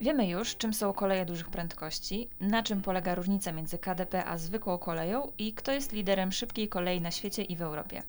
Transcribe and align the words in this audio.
Wiemy 0.00 0.28
już, 0.28 0.56
czym 0.56 0.74
są 0.74 0.92
koleje 0.92 1.26
dużych 1.26 1.48
prędkości, 1.48 2.28
na 2.40 2.62
czym 2.62 2.82
polega 2.82 3.14
różnica 3.14 3.52
między 3.52 3.78
KDP 3.78 4.24
a 4.24 4.38
zwykłą 4.38 4.78
koleją 4.78 5.32
i 5.38 5.52
kto 5.52 5.72
jest 5.72 5.92
liderem 5.92 6.32
szybkiej 6.32 6.68
kolei 6.68 7.00
na 7.00 7.10
świecie 7.10 7.42
i 7.42 7.56
w 7.56 7.62
Europie. 7.62 8.02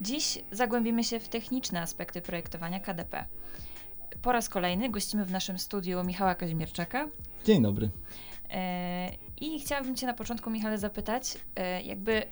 Dziś 0.00 0.38
zagłębimy 0.50 1.04
się 1.04 1.20
w 1.20 1.28
techniczne 1.28 1.80
aspekty 1.80 2.22
projektowania 2.22 2.80
KDP. 2.80 3.24
Po 4.22 4.32
raz 4.32 4.48
kolejny 4.48 4.88
gościmy 4.88 5.24
w 5.24 5.30
naszym 5.30 5.58
studiu 5.58 6.04
Michała 6.04 6.34
Kazimierczaka. 6.34 7.08
Dzień 7.44 7.62
dobry. 7.62 7.90
E, 8.50 9.12
I 9.40 9.60
chciałabym 9.60 9.96
Cię 9.96 10.06
na 10.06 10.14
początku, 10.14 10.50
Michale, 10.50 10.78
zapytać, 10.78 11.38
e, 11.56 11.82
jakby 11.82 12.22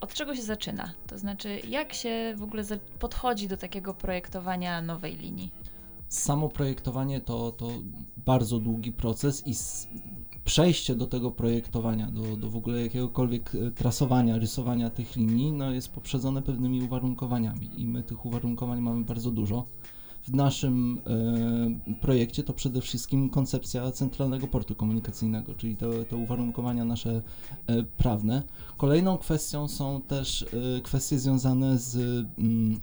od 0.00 0.14
czego 0.14 0.36
się 0.36 0.42
zaczyna? 0.42 0.94
To 1.06 1.18
znaczy, 1.18 1.60
jak 1.68 1.92
się 1.94 2.34
w 2.36 2.42
ogóle 2.42 2.62
podchodzi 2.98 3.48
do 3.48 3.56
takiego 3.56 3.94
projektowania 3.94 4.82
nowej 4.82 5.16
linii? 5.16 5.52
Samo 6.10 6.48
projektowanie 6.48 7.20
to, 7.20 7.52
to 7.52 7.68
bardzo 8.26 8.58
długi 8.58 8.92
proces 8.92 9.42
i 9.46 9.54
przejście 10.44 10.94
do 10.94 11.06
tego 11.06 11.30
projektowania, 11.30 12.10
do, 12.10 12.36
do 12.36 12.50
w 12.50 12.56
ogóle 12.56 12.82
jakiegokolwiek 12.82 13.54
e, 13.54 13.70
trasowania, 13.70 14.38
rysowania 14.38 14.90
tych 14.90 15.16
linii, 15.16 15.52
no 15.52 15.70
jest 15.70 15.88
poprzedzone 15.88 16.42
pewnymi 16.42 16.82
uwarunkowaniami 16.82 17.70
i 17.76 17.86
my 17.86 18.02
tych 18.02 18.26
uwarunkowań 18.26 18.80
mamy 18.80 19.04
bardzo 19.04 19.30
dużo. 19.30 19.66
W 20.22 20.34
naszym 20.34 21.00
e, 21.06 21.94
projekcie 22.00 22.42
to 22.42 22.52
przede 22.52 22.80
wszystkim 22.80 23.30
koncepcja 23.30 23.92
centralnego 23.92 24.46
portu 24.46 24.74
komunikacyjnego, 24.74 25.54
czyli 25.54 25.76
te, 25.76 26.04
te 26.04 26.16
uwarunkowania 26.16 26.84
nasze 26.84 27.22
e, 27.66 27.82
prawne. 27.82 28.42
Kolejną 28.76 29.18
kwestią 29.18 29.68
są 29.68 30.00
też 30.02 30.42
e, 30.42 30.80
kwestie 30.80 31.18
związane 31.18 31.78
z 31.78 31.96
mm, 32.38 32.80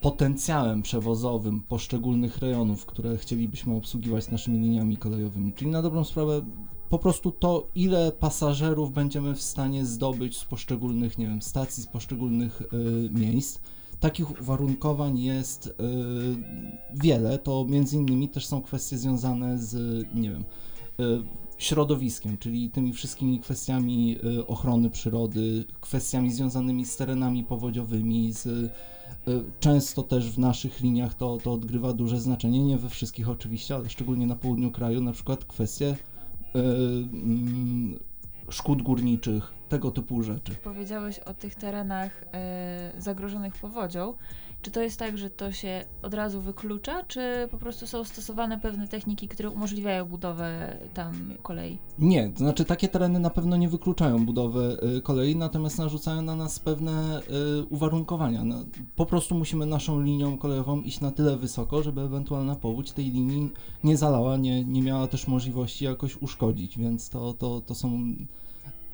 potencjałem 0.00 0.82
przewozowym 0.82 1.60
poszczególnych 1.60 2.38
rejonów, 2.38 2.86
które 2.86 3.16
chcielibyśmy 3.16 3.74
obsługiwać 3.74 4.30
naszymi 4.30 4.58
liniami 4.58 4.96
kolejowymi. 4.96 5.52
Czyli 5.52 5.70
na 5.70 5.82
dobrą 5.82 6.04
sprawę 6.04 6.42
po 6.88 6.98
prostu 6.98 7.30
to, 7.30 7.68
ile 7.74 8.12
pasażerów 8.12 8.92
będziemy 8.92 9.34
w 9.34 9.42
stanie 9.42 9.86
zdobyć 9.86 10.36
z 10.36 10.44
poszczególnych, 10.44 11.18
nie 11.18 11.26
wiem, 11.26 11.42
stacji, 11.42 11.82
z 11.82 11.86
poszczególnych 11.86 12.62
y, 12.62 13.10
miejsc. 13.10 13.60
Takich 14.00 14.40
uwarunkowań 14.40 15.18
jest 15.18 15.66
y, 15.66 15.72
wiele. 16.94 17.38
To 17.38 17.66
między 17.68 17.96
innymi 17.96 18.28
też 18.28 18.46
są 18.46 18.62
kwestie 18.62 18.98
związane 18.98 19.58
z, 19.58 20.04
nie 20.14 20.30
wiem, 20.30 20.44
y, 21.00 21.22
środowiskiem, 21.58 22.38
czyli 22.38 22.70
tymi 22.70 22.92
wszystkimi 22.92 23.40
kwestiami 23.40 24.18
y, 24.24 24.46
ochrony 24.46 24.90
przyrody, 24.90 25.64
kwestiami 25.80 26.32
związanymi 26.32 26.84
z 26.86 26.96
terenami 26.96 27.44
powodziowymi, 27.44 28.32
z 28.32 28.72
Często 29.60 30.02
też 30.02 30.30
w 30.30 30.38
naszych 30.38 30.80
liniach 30.80 31.14
to, 31.14 31.38
to 31.44 31.52
odgrywa 31.52 31.92
duże 31.92 32.20
znaczenie, 32.20 32.64
nie 32.64 32.78
we 32.78 32.88
wszystkich 32.88 33.28
oczywiście, 33.28 33.74
ale 33.74 33.88
szczególnie 33.88 34.26
na 34.26 34.36
południu 34.36 34.70
kraju, 34.70 35.00
na 35.00 35.12
przykład 35.12 35.44
kwestie 35.44 35.96
yy, 36.54 36.62
yy, 36.62 37.98
szkód 38.50 38.82
górniczych, 38.82 39.57
tego 39.68 39.90
typu 39.90 40.22
rzeczy. 40.22 40.54
Powiedziałeś 40.54 41.18
o 41.18 41.34
tych 41.34 41.54
terenach 41.54 42.24
yy, 42.94 43.00
zagrożonych 43.00 43.54
powodzią. 43.54 44.14
Czy 44.62 44.70
to 44.70 44.82
jest 44.82 44.98
tak, 44.98 45.18
że 45.18 45.30
to 45.30 45.52
się 45.52 45.84
od 46.02 46.14
razu 46.14 46.40
wyklucza, 46.40 47.04
czy 47.04 47.48
po 47.50 47.58
prostu 47.58 47.86
są 47.86 48.04
stosowane 48.04 48.60
pewne 48.60 48.88
techniki, 48.88 49.28
które 49.28 49.50
umożliwiają 49.50 50.04
budowę 50.04 50.76
tam 50.94 51.34
kolei? 51.42 51.78
Nie, 51.98 52.28
to 52.28 52.38
znaczy 52.38 52.64
takie 52.64 52.88
tereny 52.88 53.18
na 53.18 53.30
pewno 53.30 53.56
nie 53.56 53.68
wykluczają 53.68 54.26
budowy 54.26 54.78
y, 54.96 55.02
kolei, 55.02 55.36
natomiast 55.36 55.78
narzucają 55.78 56.22
na 56.22 56.36
nas 56.36 56.58
pewne 56.58 57.20
y, 57.20 57.64
uwarunkowania. 57.64 58.44
No, 58.44 58.64
po 58.96 59.06
prostu 59.06 59.34
musimy 59.34 59.66
naszą 59.66 60.00
linią 60.00 60.38
kolejową 60.38 60.80
iść 60.80 61.00
na 61.00 61.10
tyle 61.10 61.36
wysoko, 61.36 61.82
żeby 61.82 62.00
ewentualna 62.00 62.56
powódź 62.56 62.92
tej 62.92 63.04
linii 63.04 63.50
nie 63.84 63.96
zalała, 63.96 64.36
nie, 64.36 64.64
nie 64.64 64.82
miała 64.82 65.06
też 65.06 65.28
możliwości 65.28 65.84
jakoś 65.84 66.16
uszkodzić, 66.16 66.78
więc 66.78 67.10
to, 67.10 67.34
to, 67.34 67.60
to 67.60 67.74
są 67.74 68.14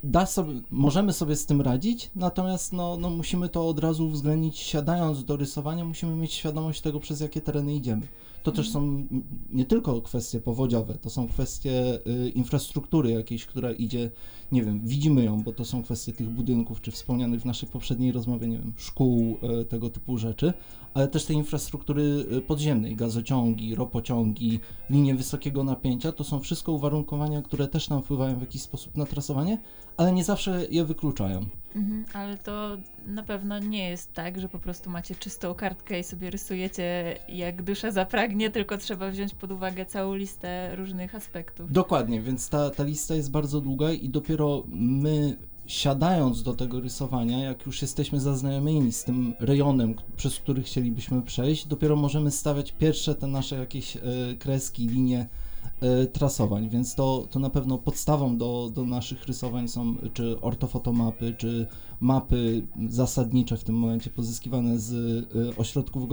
da 0.04 0.26
sobie, 0.26 0.60
możemy 0.70 1.12
sobie 1.12 1.36
z 1.36 1.46
tym 1.46 1.60
radzić, 1.60 2.10
natomiast 2.16 2.72
no, 2.72 2.96
no 2.96 3.10
musimy 3.10 3.48
to 3.48 3.68
od 3.68 3.78
razu 3.78 4.06
uwzględnić, 4.06 4.58
siadając 4.58 5.24
do 5.24 5.36
rysowania, 5.36 5.84
musimy 5.84 6.16
mieć 6.16 6.32
świadomość 6.32 6.80
tego, 6.80 7.00
przez 7.00 7.20
jakie 7.20 7.40
tereny 7.40 7.74
idziemy. 7.74 8.02
To 8.42 8.52
też 8.52 8.70
są 8.70 9.06
nie 9.50 9.64
tylko 9.64 10.02
kwestie 10.02 10.40
powodziowe, 10.40 10.94
to 10.94 11.10
są 11.10 11.28
kwestie 11.28 11.98
y, 12.06 12.28
infrastruktury 12.28 13.10
jakiejś, 13.10 13.46
która 13.46 13.72
idzie, 13.72 14.10
nie 14.52 14.62
wiem, 14.62 14.80
widzimy 14.84 15.24
ją, 15.24 15.42
bo 15.42 15.52
to 15.52 15.64
są 15.64 15.82
kwestie 15.82 16.12
tych 16.12 16.30
budynków, 16.30 16.80
czy 16.80 16.90
wspomnianych 16.90 17.40
w 17.40 17.44
naszej 17.44 17.68
poprzedniej 17.68 18.12
rozmowie, 18.12 18.46
nie 18.46 18.58
wiem, 18.58 18.72
szkół, 18.76 19.38
y, 19.60 19.64
tego 19.64 19.90
typu 19.90 20.18
rzeczy, 20.18 20.52
ale 20.94 21.08
też 21.08 21.24
tej 21.24 21.36
infrastruktury 21.36 22.02
y, 22.32 22.40
podziemnej, 22.40 22.96
gazociągi, 22.96 23.74
ropociągi, 23.74 24.60
linie 24.90 25.14
wysokiego 25.14 25.64
napięcia, 25.64 26.12
to 26.12 26.24
są 26.24 26.40
wszystko 26.40 26.72
uwarunkowania, 26.72 27.42
które 27.42 27.68
też 27.68 27.88
nam 27.88 28.02
wpływają 28.02 28.38
w 28.38 28.40
jakiś 28.40 28.62
sposób 28.62 28.96
na 28.96 29.06
trasowanie, 29.06 29.58
ale 29.96 30.12
nie 30.12 30.24
zawsze 30.24 30.66
je 30.70 30.84
wykluczają. 30.84 31.46
Mhm, 31.76 32.04
ale 32.12 32.38
to 32.38 32.76
na 33.06 33.22
pewno 33.22 33.58
nie 33.58 33.90
jest 33.90 34.12
tak, 34.12 34.40
że 34.40 34.48
po 34.48 34.58
prostu 34.58 34.90
macie 34.90 35.14
czystą 35.14 35.54
kartkę 35.54 36.00
i 36.00 36.04
sobie 36.04 36.30
rysujecie 36.30 37.18
jak 37.28 37.62
dusza 37.62 37.90
zapragnie, 37.90 38.50
tylko 38.50 38.78
trzeba 38.78 39.10
wziąć 39.10 39.34
pod 39.34 39.52
uwagę 39.52 39.86
całą 39.86 40.14
listę 40.14 40.76
różnych 40.76 41.14
aspektów. 41.14 41.72
Dokładnie, 41.72 42.20
więc 42.20 42.48
ta, 42.48 42.70
ta 42.70 42.84
lista 42.84 43.14
jest 43.14 43.30
bardzo 43.30 43.60
długa 43.60 43.92
i 43.92 44.08
dopiero 44.08 44.62
my 44.68 45.36
siadając 45.66 46.42
do 46.42 46.54
tego 46.54 46.80
rysowania, 46.80 47.44
jak 47.44 47.66
już 47.66 47.82
jesteśmy 47.82 48.20
zaznajomieni 48.20 48.92
z 48.92 49.04
tym 49.04 49.34
rejonem, 49.40 49.94
przez 50.16 50.38
który 50.38 50.62
chcielibyśmy 50.62 51.22
przejść, 51.22 51.66
dopiero 51.66 51.96
możemy 51.96 52.30
stawiać 52.30 52.72
pierwsze 52.72 53.14
te 53.14 53.26
nasze 53.26 53.56
jakieś 53.56 53.96
e, 53.96 54.00
kreski, 54.38 54.88
linie 54.88 55.28
trasowań, 56.12 56.68
więc 56.68 56.94
to, 56.94 57.26
to 57.30 57.38
na 57.38 57.50
pewno 57.50 57.78
podstawą 57.78 58.38
do, 58.38 58.70
do 58.74 58.84
naszych 58.84 59.26
rysowań 59.26 59.68
są 59.68 59.94
czy 60.12 60.40
ortofotomapy, 60.40 61.34
czy 61.38 61.66
mapy 62.00 62.66
zasadnicze 62.88 63.56
w 63.56 63.64
tym 63.64 63.74
momencie 63.74 64.10
pozyskiwane 64.10 64.78
z 64.78 64.92
e, 64.92 65.56
ośrodków 65.56 66.08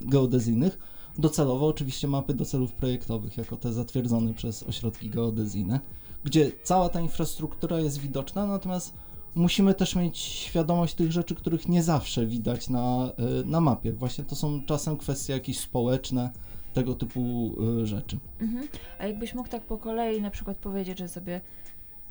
geodezyjnych, 0.00 0.78
docelowo 1.18 1.66
oczywiście 1.66 2.08
mapy 2.08 2.34
do 2.34 2.44
celów 2.44 2.72
projektowych, 2.72 3.36
jako 3.36 3.56
te 3.56 3.72
zatwierdzone 3.72 4.34
przez 4.34 4.62
ośrodki 4.62 5.10
geodezyjne 5.10 5.80
gdzie 6.24 6.52
cała 6.62 6.88
ta 6.88 7.00
infrastruktura 7.00 7.80
jest 7.80 7.98
widoczna, 7.98 8.46
natomiast 8.46 8.94
musimy 9.34 9.74
też 9.74 9.96
mieć 9.96 10.18
świadomość 10.18 10.94
tych 10.94 11.12
rzeczy, 11.12 11.34
których 11.34 11.68
nie 11.68 11.82
zawsze 11.82 12.26
widać 12.26 12.68
na, 12.68 13.12
e, 13.16 13.44
na 13.44 13.60
mapie. 13.60 13.92
Właśnie 13.92 14.24
to 14.24 14.36
są 14.36 14.64
czasem 14.66 14.96
kwestie 14.96 15.32
jakieś 15.32 15.58
społeczne, 15.58 16.30
tego 16.72 16.94
typu 16.94 17.54
e, 17.82 17.86
rzeczy. 17.86 18.18
Mhm. 18.40 18.68
A 18.98 19.06
jakbyś 19.06 19.34
mógł 19.34 19.48
tak 19.48 19.62
po 19.62 19.78
kolei 19.78 20.22
na 20.22 20.30
przykład 20.30 20.56
powiedzieć, 20.56 20.98
że 20.98 21.08
sobie 21.08 21.40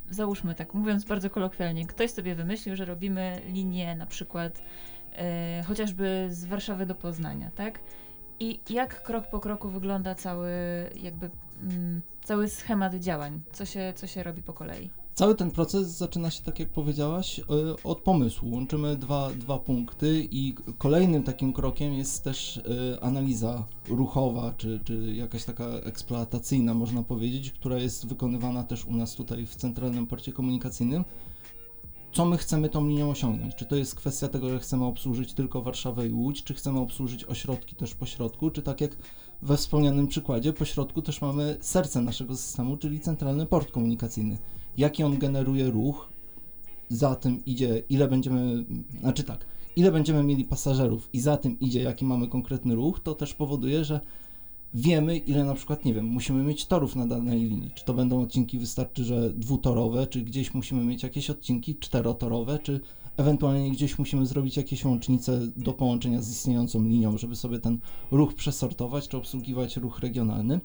załóżmy 0.09 0.55
tak, 0.55 0.73
mówiąc 0.73 1.05
bardzo 1.05 1.29
kolokwialnie, 1.29 1.85
ktoś 1.85 2.11
sobie 2.11 2.35
wymyślił, 2.35 2.75
że 2.75 2.85
robimy 2.85 3.41
linię 3.47 3.95
na 3.95 4.05
przykład 4.05 4.61
e, 5.13 5.63
chociażby 5.67 6.27
z 6.29 6.45
Warszawy 6.45 6.85
do 6.85 6.95
Poznania, 6.95 7.51
tak? 7.55 7.79
I 8.39 8.59
jak 8.69 9.03
krok 9.03 9.27
po 9.27 9.39
kroku 9.39 9.69
wygląda 9.69 10.15
cały 10.15 10.51
jakby 10.95 11.29
mm, 11.61 12.01
cały 12.23 12.49
schemat 12.49 12.95
działań? 12.95 13.41
Co 13.51 13.65
się, 13.65 13.93
co 13.95 14.07
się 14.07 14.23
robi 14.23 14.41
po 14.41 14.53
kolei? 14.53 14.89
Cały 15.19 15.35
ten 15.35 15.51
proces 15.51 15.87
zaczyna 15.87 16.29
się, 16.29 16.43
tak 16.43 16.59
jak 16.59 16.69
powiedziałaś, 16.69 17.39
e, 17.39 17.43
od 17.83 18.01
pomysłu. 18.01 18.51
Łączymy 18.51 18.95
dwa, 18.95 19.29
dwa 19.29 19.57
punkty 19.57 20.27
i 20.31 20.55
kolejnym 20.77 21.23
takim 21.23 21.53
krokiem 21.53 21.93
jest 21.93 22.23
też 22.23 22.57
e, 22.57 23.03
analiza 23.03 23.63
ruchowa, 23.89 24.53
czy, 24.57 24.79
czy 24.83 25.13
jakaś 25.15 25.43
taka 25.43 25.65
eksploatacyjna, 25.65 26.73
można 26.73 27.03
powiedzieć, 27.03 27.51
która 27.51 27.77
jest 27.77 28.07
wykonywana 28.07 28.63
też 28.63 28.85
u 28.85 28.95
nas 28.95 29.15
tutaj 29.15 29.45
w 29.45 29.55
Centralnym 29.55 30.07
Porcie 30.07 30.31
Komunikacyjnym 30.31 31.05
co 32.11 32.25
my 32.25 32.37
chcemy 32.37 32.69
tą 32.69 32.87
linią 32.87 33.09
osiągnąć. 33.09 33.55
Czy 33.55 33.65
to 33.65 33.75
jest 33.75 33.95
kwestia 33.95 34.27
tego, 34.27 34.49
że 34.49 34.59
chcemy 34.59 34.85
obsłużyć 34.85 35.33
tylko 35.33 35.61
Warszawę 35.61 36.07
i 36.07 36.11
Łódź, 36.13 36.43
czy 36.43 36.53
chcemy 36.53 36.79
obsłużyć 36.79 37.25
ośrodki 37.25 37.75
też 37.75 37.95
po 37.95 38.05
środku, 38.05 38.51
czy 38.51 38.61
tak 38.61 38.81
jak 38.81 38.97
we 39.41 39.57
wspomnianym 39.57 40.07
przykładzie, 40.07 40.53
po 40.53 40.65
środku 40.65 41.01
też 41.01 41.21
mamy 41.21 41.57
serce 41.61 42.01
naszego 42.01 42.35
systemu, 42.35 42.77
czyli 42.77 42.99
centralny 42.99 43.45
port 43.45 43.71
komunikacyjny. 43.71 44.37
Jaki 44.79 45.03
on 45.03 45.17
generuje 45.17 45.71
ruch, 45.71 46.09
za 46.89 47.15
tym 47.15 47.45
idzie, 47.45 47.83
ile 47.89 48.07
będziemy, 48.07 48.65
znaczy 48.99 49.23
tak, 49.23 49.45
ile 49.75 49.91
będziemy 49.91 50.23
mieli 50.23 50.43
pasażerów 50.43 51.09
i 51.13 51.19
za 51.19 51.37
tym 51.37 51.59
idzie, 51.59 51.81
jaki 51.81 52.05
mamy 52.05 52.27
konkretny 52.27 52.75
ruch, 52.75 52.99
to 52.99 53.15
też 53.15 53.33
powoduje, 53.33 53.83
że 53.85 53.99
wiemy, 54.73 55.17
ile 55.17 55.43
na 55.43 55.53
przykład, 55.53 55.85
nie 55.85 55.93
wiem, 55.93 56.05
musimy 56.05 56.43
mieć 56.43 56.65
torów 56.65 56.95
na 56.95 57.07
danej 57.07 57.39
linii. 57.39 57.71
Czy 57.75 57.85
to 57.85 57.93
będą 57.93 58.21
odcinki 58.21 58.59
wystarczy, 58.59 59.03
że 59.03 59.33
dwutorowe, 59.33 60.07
czy 60.07 60.21
gdzieś 60.21 60.53
musimy 60.53 60.85
mieć 60.85 61.03
jakieś 61.03 61.29
odcinki 61.29 61.75
czterotorowe, 61.75 62.59
czy 62.59 62.79
ewentualnie 63.17 63.71
gdzieś 63.71 63.99
musimy 63.99 64.25
zrobić 64.25 64.57
jakieś 64.57 64.85
łącznice 64.85 65.39
do 65.57 65.73
połączenia 65.73 66.21
z 66.21 66.29
istniejącą 66.31 66.83
linią, 66.83 67.17
żeby 67.17 67.35
sobie 67.35 67.59
ten 67.59 67.79
ruch 68.11 68.33
przesortować, 68.33 69.07
czy 69.07 69.17
obsługiwać 69.17 69.77
ruch 69.77 69.99
regionalny. 69.99 70.59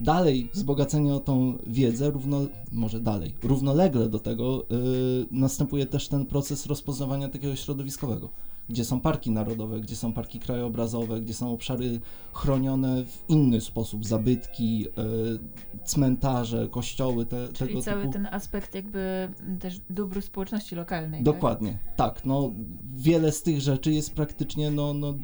Dalej 0.00 0.48
wzbogacenie 0.54 1.14
o 1.14 1.20
tą 1.20 1.58
wiedzę, 1.66 2.10
równo, 2.10 2.40
może 2.72 3.00
dalej, 3.00 3.34
równolegle 3.42 4.08
do 4.08 4.18
tego 4.18 4.66
yy, 4.70 5.26
następuje 5.30 5.86
też 5.86 6.08
ten 6.08 6.26
proces 6.26 6.66
rozpoznawania 6.66 7.28
takiego 7.28 7.56
środowiskowego 7.56 8.28
gdzie 8.70 8.84
są 8.84 9.00
parki 9.00 9.30
narodowe, 9.30 9.80
gdzie 9.80 9.96
są 9.96 10.12
parki 10.12 10.40
krajobrazowe, 10.40 11.20
gdzie 11.20 11.34
są 11.34 11.52
obszary 11.52 12.00
chronione 12.32 13.04
w 13.04 13.24
inny 13.28 13.60
sposób, 13.60 14.06
zabytki, 14.06 14.86
e, 14.88 15.84
cmentarze, 15.84 16.68
kościoły, 16.68 17.26
te, 17.26 17.48
Czyli 17.52 17.68
tego 17.68 17.82
cały 17.82 18.00
typu. 18.00 18.12
ten 18.12 18.26
aspekt 18.26 18.74
jakby 18.74 19.28
też 19.60 19.80
dóbr 19.90 20.22
społeczności 20.22 20.74
lokalnej. 20.74 21.22
Dokładnie, 21.22 21.78
tak. 21.96 22.24
No, 22.24 22.50
wiele 22.94 23.32
z 23.32 23.42
tych 23.42 23.60
rzeczy 23.60 23.92
jest 23.92 24.14
praktycznie, 24.14 24.70
no, 24.70 24.94
no, 24.94 25.14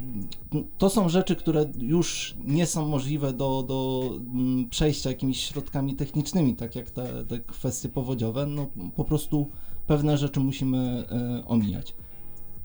to 0.77 0.89
są 0.89 1.09
rzeczy, 1.09 1.35
które 1.35 1.65
już 1.79 2.35
nie 2.45 2.65
są 2.65 2.87
możliwe 2.87 3.33
do, 3.33 3.63
do 3.67 4.09
mm, 4.33 4.69
przejścia 4.69 5.09
jakimiś 5.09 5.39
środkami 5.43 5.95
technicznymi, 5.95 6.55
tak 6.55 6.75
jak 6.75 6.89
te, 6.89 7.25
te 7.25 7.39
kwestie 7.39 7.89
powodziowe. 7.89 8.45
No, 8.45 8.67
po 8.95 9.03
prostu 9.03 9.47
pewne 9.87 10.17
rzeczy 10.17 10.39
musimy 10.39 11.05
e, 11.11 11.45
omijać. 11.45 11.95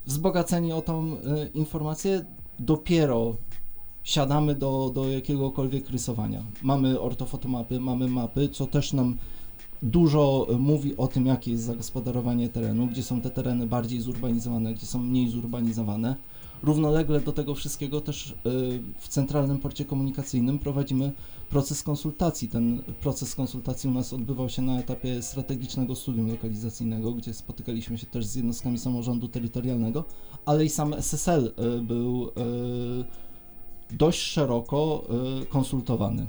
Wzbogaceni 0.07 0.73
o 0.73 0.83
tą 0.83 1.05
e, 1.05 1.47
informację, 1.55 2.25
dopiero 2.59 3.37
siadamy 4.05 4.55
do, 4.55 4.91
do 4.95 5.09
jakiegokolwiek 5.09 5.91
rysowania. 5.91 6.43
Mamy 6.63 7.01
ortofotomapy, 7.01 7.81
mamy 7.81 8.09
mapy, 8.09 8.49
co 8.49 8.67
też 8.67 8.93
nam 8.93 9.17
dużo 9.83 10.47
mówi 10.59 10.97
o 10.97 11.07
tym, 11.07 11.27
jakie 11.27 11.51
jest 11.51 11.65
zagospodarowanie 11.65 12.49
terenu, 12.49 12.87
gdzie 12.87 13.03
są 13.03 13.21
te 13.21 13.31
tereny 13.31 13.67
bardziej 13.67 14.01
zurbanizowane, 14.01 14.75
gdzie 14.75 14.87
są 14.87 14.99
mniej 14.99 15.29
zurbanizowane. 15.29 16.17
Równolegle 16.63 17.21
do 17.21 17.33
tego 17.33 17.55
wszystkiego 17.55 18.01
też 18.01 18.31
y, 18.31 18.35
w 18.99 19.09
Centralnym 19.09 19.59
Porcie 19.59 19.85
Komunikacyjnym 19.85 20.59
prowadzimy 20.59 21.13
proces 21.51 21.83
konsultacji. 21.83 22.49
Ten 22.49 22.83
proces 23.01 23.35
konsultacji 23.35 23.91
u 23.91 23.93
nas 23.93 24.13
odbywał 24.13 24.49
się 24.49 24.63
na 24.63 24.79
etapie 24.79 25.23
strategicznego 25.23 25.95
studium 25.95 26.31
lokalizacyjnego, 26.31 27.13
gdzie 27.13 27.35
spotykaliśmy 27.35 27.99
się 27.99 28.07
też 28.07 28.27
z 28.27 28.37
jednostkami 28.37 28.79
samorządu 28.79 29.29
terytorialnego, 29.29 30.05
ale 30.47 30.65
i 30.65 30.69
sam 30.69 30.95
SSL 30.95 31.47
y, 31.47 31.83
był 31.83 32.29
y, 32.29 32.33
dość 33.91 34.21
szeroko 34.21 35.05
konsultowany. 35.49 36.27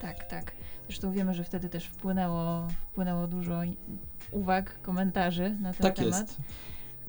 Tak, 0.00 0.24
tak. 0.24 0.52
Zresztą 0.86 1.12
wiemy, 1.12 1.34
że 1.34 1.44
wtedy 1.44 1.68
też 1.68 1.86
wpłynęło, 1.86 2.68
wpłynęło 2.92 3.26
dużo 3.26 3.60
uwag, 4.32 4.82
komentarzy 4.82 5.56
na 5.60 5.72
ten 5.72 5.82
tak 5.82 5.96
temat. 5.96 6.20
Jest. 6.20 6.40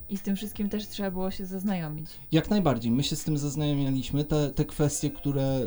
I 0.10 0.18
z 0.18 0.22
tym 0.22 0.36
wszystkim 0.36 0.70
też 0.70 0.88
trzeba 0.88 1.12
było 1.12 1.32
się 1.32 1.46
zaznajomić. 1.46 2.08
Jak 2.32 2.50
najbardziej. 2.50 2.92
My 2.92 3.04
się 3.04 3.16
z 3.16 3.24
tym 3.24 3.38
zaznajomialiśmy. 3.38 4.24
Te, 4.24 4.50
te 4.50 4.66
kwestie, 4.66 5.10
które 5.10 5.62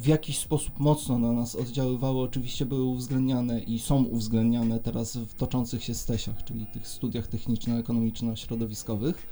w 0.00 0.06
jakiś 0.06 0.38
sposób 0.38 0.80
mocno 0.80 1.18
na 1.18 1.32
nas 1.32 1.56
oddziaływały, 1.56 2.20
oczywiście 2.20 2.66
były 2.66 2.82
uwzględniane 2.82 3.60
i 3.60 3.78
są 3.78 4.04
uwzględniane 4.04 4.80
teraz 4.80 5.16
w 5.16 5.34
toczących 5.34 5.84
się 5.84 5.94
stesiach, 5.94 6.44
czyli 6.44 6.66
tych 6.66 6.88
studiach 6.88 7.26
techniczno-ekonomiczno-środowiskowych. 7.26 9.26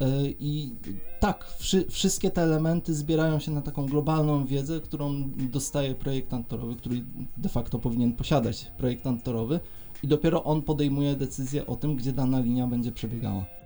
E, 0.00 0.06
I 0.40 0.72
tak, 1.20 1.44
wszy, 1.58 1.84
wszystkie 1.90 2.30
te 2.30 2.42
elementy 2.42 2.94
zbierają 2.94 3.38
się 3.38 3.50
na 3.50 3.62
taką 3.62 3.86
globalną 3.86 4.46
wiedzę, 4.46 4.80
którą 4.80 5.30
dostaje 5.36 5.94
projektant 5.94 6.48
torowy, 6.48 6.76
który 6.76 7.04
de 7.36 7.48
facto 7.48 7.78
powinien 7.78 8.12
posiadać 8.12 8.72
projektant 8.78 9.22
torowy, 9.22 9.60
i 10.02 10.08
dopiero 10.08 10.44
on 10.44 10.62
podejmuje 10.62 11.16
decyzję 11.16 11.66
o 11.66 11.76
tym, 11.76 11.96
gdzie 11.96 12.12
dana 12.12 12.40
linia 12.40 12.66
będzie 12.66 12.92
przebiegała. 12.92 13.61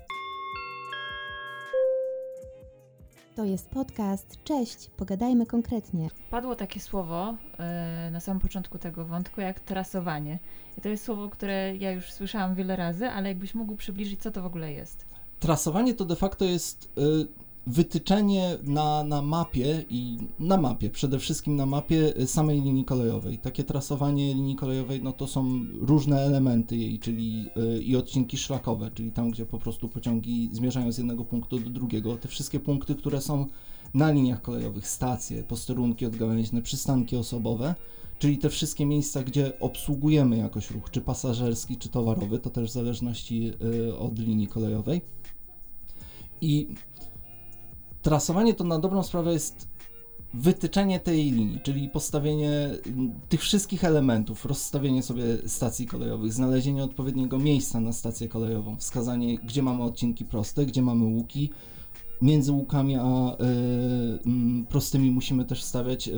To 3.36 3.44
jest 3.44 3.68
podcast. 3.70 4.38
Cześć, 4.44 4.90
pogadajmy 4.96 5.46
konkretnie. 5.46 6.08
Padło 6.30 6.56
takie 6.56 6.80
słowo 6.80 7.34
yy, 8.04 8.10
na 8.10 8.20
samym 8.20 8.40
początku 8.40 8.78
tego 8.78 9.04
wątku, 9.04 9.40
jak 9.40 9.60
trasowanie. 9.60 10.38
I 10.78 10.80
to 10.80 10.88
jest 10.88 11.04
słowo, 11.04 11.28
które 11.28 11.76
ja 11.76 11.92
już 11.92 12.12
słyszałam 12.12 12.54
wiele 12.54 12.76
razy, 12.76 13.08
ale 13.08 13.28
jakbyś 13.28 13.54
mógł 13.54 13.76
przybliżyć, 13.76 14.22
co 14.22 14.30
to 14.30 14.42
w 14.42 14.46
ogóle 14.46 14.72
jest? 14.72 15.04
Trasowanie 15.40 15.94
to 15.94 16.04
de 16.04 16.16
facto 16.16 16.44
jest 16.44 16.92
y, 16.98 17.45
wytyczenie 17.66 18.58
na, 18.62 19.04
na 19.04 19.22
mapie 19.22 19.84
i 19.90 20.18
na 20.38 20.56
mapie, 20.56 20.90
przede 20.90 21.18
wszystkim 21.18 21.56
na 21.56 21.66
mapie 21.66 22.12
samej 22.26 22.60
linii 22.60 22.84
kolejowej. 22.84 23.38
Takie 23.38 23.64
trasowanie 23.64 24.34
linii 24.34 24.56
kolejowej, 24.56 25.02
no 25.02 25.12
to 25.12 25.26
są 25.26 25.60
różne 25.80 26.20
elementy 26.20 26.76
jej, 26.76 26.98
czyli 26.98 27.46
y, 27.78 27.82
i 27.82 27.96
odcinki 27.96 28.36
szlakowe, 28.36 28.90
czyli 28.94 29.12
tam, 29.12 29.30
gdzie 29.30 29.46
po 29.46 29.58
prostu 29.58 29.88
pociągi 29.88 30.48
zmierzają 30.52 30.92
z 30.92 30.98
jednego 30.98 31.24
punktu 31.24 31.58
do 31.58 31.70
drugiego. 31.70 32.16
Te 32.16 32.28
wszystkie 32.28 32.60
punkty, 32.60 32.94
które 32.94 33.20
są 33.20 33.46
na 33.94 34.10
liniach 34.10 34.42
kolejowych, 34.42 34.88
stacje, 34.88 35.42
posterunki 35.42 36.06
odgałęźne, 36.06 36.62
przystanki 36.62 37.16
osobowe, 37.16 37.74
czyli 38.18 38.38
te 38.38 38.50
wszystkie 38.50 38.86
miejsca, 38.86 39.22
gdzie 39.22 39.60
obsługujemy 39.60 40.36
jakoś 40.36 40.70
ruch, 40.70 40.90
czy 40.90 41.00
pasażerski, 41.00 41.76
czy 41.76 41.88
towarowy, 41.88 42.38
to 42.38 42.50
też 42.50 42.70
w 42.70 42.72
zależności 42.72 43.52
y, 43.88 43.96
od 43.96 44.18
linii 44.18 44.46
kolejowej. 44.46 45.00
I 46.40 46.68
trasowanie 48.06 48.54
to 48.54 48.64
na 48.64 48.78
dobrą 48.78 49.02
sprawę 49.02 49.32
jest 49.32 49.68
wytyczenie 50.34 51.00
tej 51.00 51.32
linii, 51.32 51.60
czyli 51.62 51.88
postawienie 51.88 52.50
mm, 52.86 53.20
tych 53.28 53.40
wszystkich 53.40 53.84
elementów, 53.84 54.44
rozstawienie 54.44 55.02
sobie 55.02 55.24
stacji 55.46 55.86
kolejowych, 55.86 56.32
znalezienie 56.32 56.84
odpowiedniego 56.84 57.38
miejsca 57.38 57.80
na 57.80 57.92
stację 57.92 58.28
kolejową, 58.28 58.76
wskazanie, 58.76 59.38
gdzie 59.38 59.62
mamy 59.62 59.82
odcinki 59.82 60.24
proste, 60.24 60.66
gdzie 60.66 60.82
mamy 60.82 61.04
łuki, 61.04 61.50
między 62.22 62.52
łukami 62.52 62.96
a 62.96 63.32
y, 63.32 64.66
prostymi 64.68 65.10
musimy 65.10 65.44
też 65.44 65.62
stawiać 65.62 66.08
y, 66.08 66.12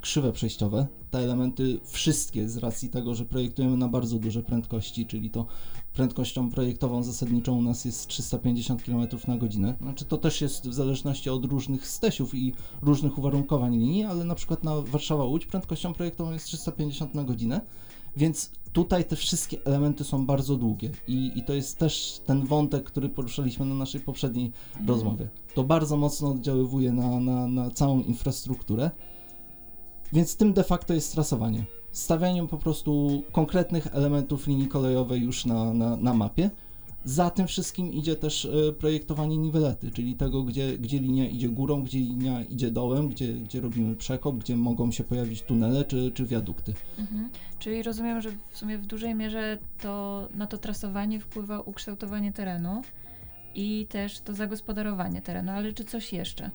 krzywe 0.00 0.32
przejściowe. 0.32 0.86
Te 1.10 1.18
elementy 1.18 1.80
wszystkie 1.84 2.48
z 2.48 2.56
racji 2.56 2.88
tego, 2.88 3.14
że 3.14 3.24
projektujemy 3.24 3.76
na 3.76 3.88
bardzo 3.88 4.18
duże 4.18 4.42
prędkości, 4.42 5.06
czyli 5.06 5.30
to 5.30 5.46
prędkością 5.92 6.50
projektową 6.50 7.02
zasadniczą 7.02 7.58
u 7.58 7.62
nas 7.62 7.84
jest 7.84 8.06
350 8.06 8.82
km 8.82 9.06
na 9.28 9.36
godzinę. 9.36 9.74
Znaczy 9.80 10.04
to 10.04 10.18
też 10.18 10.40
jest 10.40 10.68
w 10.68 10.74
zależności 10.74 11.30
od 11.30 11.44
różnych 11.44 11.88
stesiów 11.88 12.34
i 12.34 12.54
różnych 12.82 13.18
uwarunkowań 13.18 13.72
linii, 13.72 14.04
ale 14.04 14.24
na 14.24 14.34
przykład 14.34 14.64
na 14.64 14.76
Warszawa-Łódź 14.76 15.46
prędkością 15.46 15.94
projektową 15.94 16.32
jest 16.32 16.46
350 16.46 17.14
na 17.14 17.24
godzinę, 17.24 17.60
więc 18.16 18.50
tutaj 18.72 19.04
te 19.04 19.16
wszystkie 19.16 19.64
elementy 19.64 20.04
są 20.04 20.26
bardzo 20.26 20.56
długie 20.56 20.90
i, 21.08 21.32
i 21.34 21.42
to 21.42 21.54
jest 21.54 21.78
też 21.78 22.20
ten 22.26 22.46
wątek, 22.46 22.84
który 22.84 23.08
poruszaliśmy 23.08 23.66
na 23.66 23.74
naszej 23.74 24.00
poprzedniej 24.00 24.52
mhm. 24.70 24.88
rozmowie. 24.88 25.28
To 25.54 25.64
bardzo 25.64 25.96
mocno 25.96 26.30
oddziaływuje 26.30 26.92
na, 26.92 27.20
na, 27.20 27.48
na 27.48 27.70
całą 27.70 28.02
infrastrukturę, 28.02 28.90
więc 30.12 30.36
tym 30.36 30.52
de 30.52 30.64
facto 30.64 30.94
jest 30.94 31.12
trasowanie. 31.12 31.64
Stawianiem 31.92 32.48
po 32.48 32.58
prostu 32.58 33.22
konkretnych 33.32 33.86
elementów 33.92 34.46
linii 34.46 34.68
kolejowej 34.68 35.20
już 35.20 35.46
na, 35.46 35.74
na, 35.74 35.96
na 35.96 36.14
mapie, 36.14 36.50
za 37.04 37.30
tym 37.30 37.46
wszystkim 37.46 37.92
idzie 37.92 38.16
też 38.16 38.44
e, 38.44 38.72
projektowanie 38.72 39.36
niwelety, 39.36 39.90
czyli 39.90 40.14
tego, 40.14 40.42
gdzie, 40.42 40.78
gdzie 40.78 40.98
linia 40.98 41.28
idzie 41.28 41.48
górą, 41.48 41.82
gdzie 41.82 41.98
linia 41.98 42.42
idzie 42.42 42.70
dołem, 42.70 43.08
gdzie, 43.08 43.32
gdzie 43.32 43.60
robimy 43.60 43.96
przekop, 43.96 44.36
gdzie 44.36 44.56
mogą 44.56 44.90
się 44.90 45.04
pojawić 45.04 45.42
tunele 45.42 45.84
czy, 45.84 46.12
czy 46.14 46.26
wiadukty. 46.26 46.74
Mhm. 46.98 47.28
Czyli 47.58 47.82
rozumiem, 47.82 48.20
że 48.20 48.30
w 48.50 48.58
sumie 48.58 48.78
w 48.78 48.86
dużej 48.86 49.14
mierze 49.14 49.58
to 49.82 50.28
na 50.34 50.46
to 50.46 50.58
trasowanie 50.58 51.20
wpływa 51.20 51.60
ukształtowanie 51.60 52.32
terenu 52.32 52.82
i 53.54 53.86
też 53.90 54.20
to 54.20 54.34
zagospodarowanie 54.34 55.22
terenu, 55.22 55.50
ale 55.50 55.72
czy 55.72 55.84
coś 55.84 56.12
jeszcze? 56.12 56.50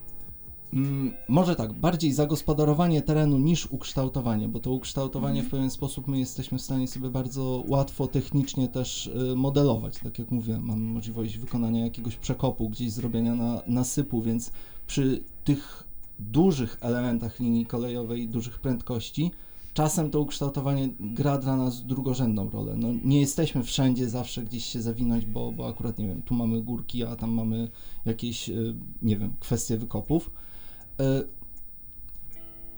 Mm, 0.73 1.13
może 1.27 1.55
tak, 1.55 1.73
bardziej 1.73 2.13
zagospodarowanie 2.13 3.01
terenu 3.01 3.37
niż 3.37 3.65
ukształtowanie, 3.65 4.47
bo 4.47 4.59
to 4.59 4.71
ukształtowanie 4.71 5.43
w 5.43 5.49
pewien 5.49 5.69
sposób 5.69 6.07
my 6.07 6.19
jesteśmy 6.19 6.57
w 6.57 6.61
stanie 6.61 6.87
sobie 6.87 7.09
bardzo 7.09 7.63
łatwo 7.67 8.07
technicznie 8.07 8.67
też 8.67 9.07
y, 9.07 9.35
modelować. 9.35 9.97
Tak 9.97 10.19
jak 10.19 10.31
mówiłem, 10.31 10.65
mamy 10.65 10.81
możliwość 10.81 11.37
wykonania 11.37 11.83
jakiegoś 11.83 12.15
przekopu, 12.15 12.69
gdzieś 12.69 12.91
zrobienia 12.91 13.35
na, 13.35 13.61
nasypu, 13.67 14.21
więc 14.21 14.51
przy 14.87 15.23
tych 15.43 15.83
dużych 16.19 16.77
elementach 16.81 17.39
linii 17.39 17.65
kolejowej, 17.65 18.27
dużych 18.27 18.59
prędkości, 18.59 19.31
czasem 19.73 20.11
to 20.11 20.21
ukształtowanie 20.21 20.89
gra 20.99 21.37
dla 21.37 21.55
nas 21.55 21.85
drugorzędną 21.85 22.49
rolę. 22.49 22.75
No, 22.77 22.87
nie 23.03 23.19
jesteśmy 23.19 23.63
wszędzie 23.63 24.09
zawsze 24.09 24.43
gdzieś 24.43 24.65
się 24.65 24.81
zawinąć, 24.81 25.25
bo, 25.25 25.51
bo 25.51 25.67
akurat, 25.67 25.99
nie 25.99 26.07
wiem, 26.07 26.21
tu 26.21 26.33
mamy 26.33 26.61
górki, 26.61 27.03
a 27.03 27.15
tam 27.15 27.31
mamy 27.31 27.67
jakieś, 28.05 28.49
y, 28.49 28.75
nie 29.01 29.17
wiem, 29.17 29.33
kwestie 29.39 29.77
wykopów 29.77 30.29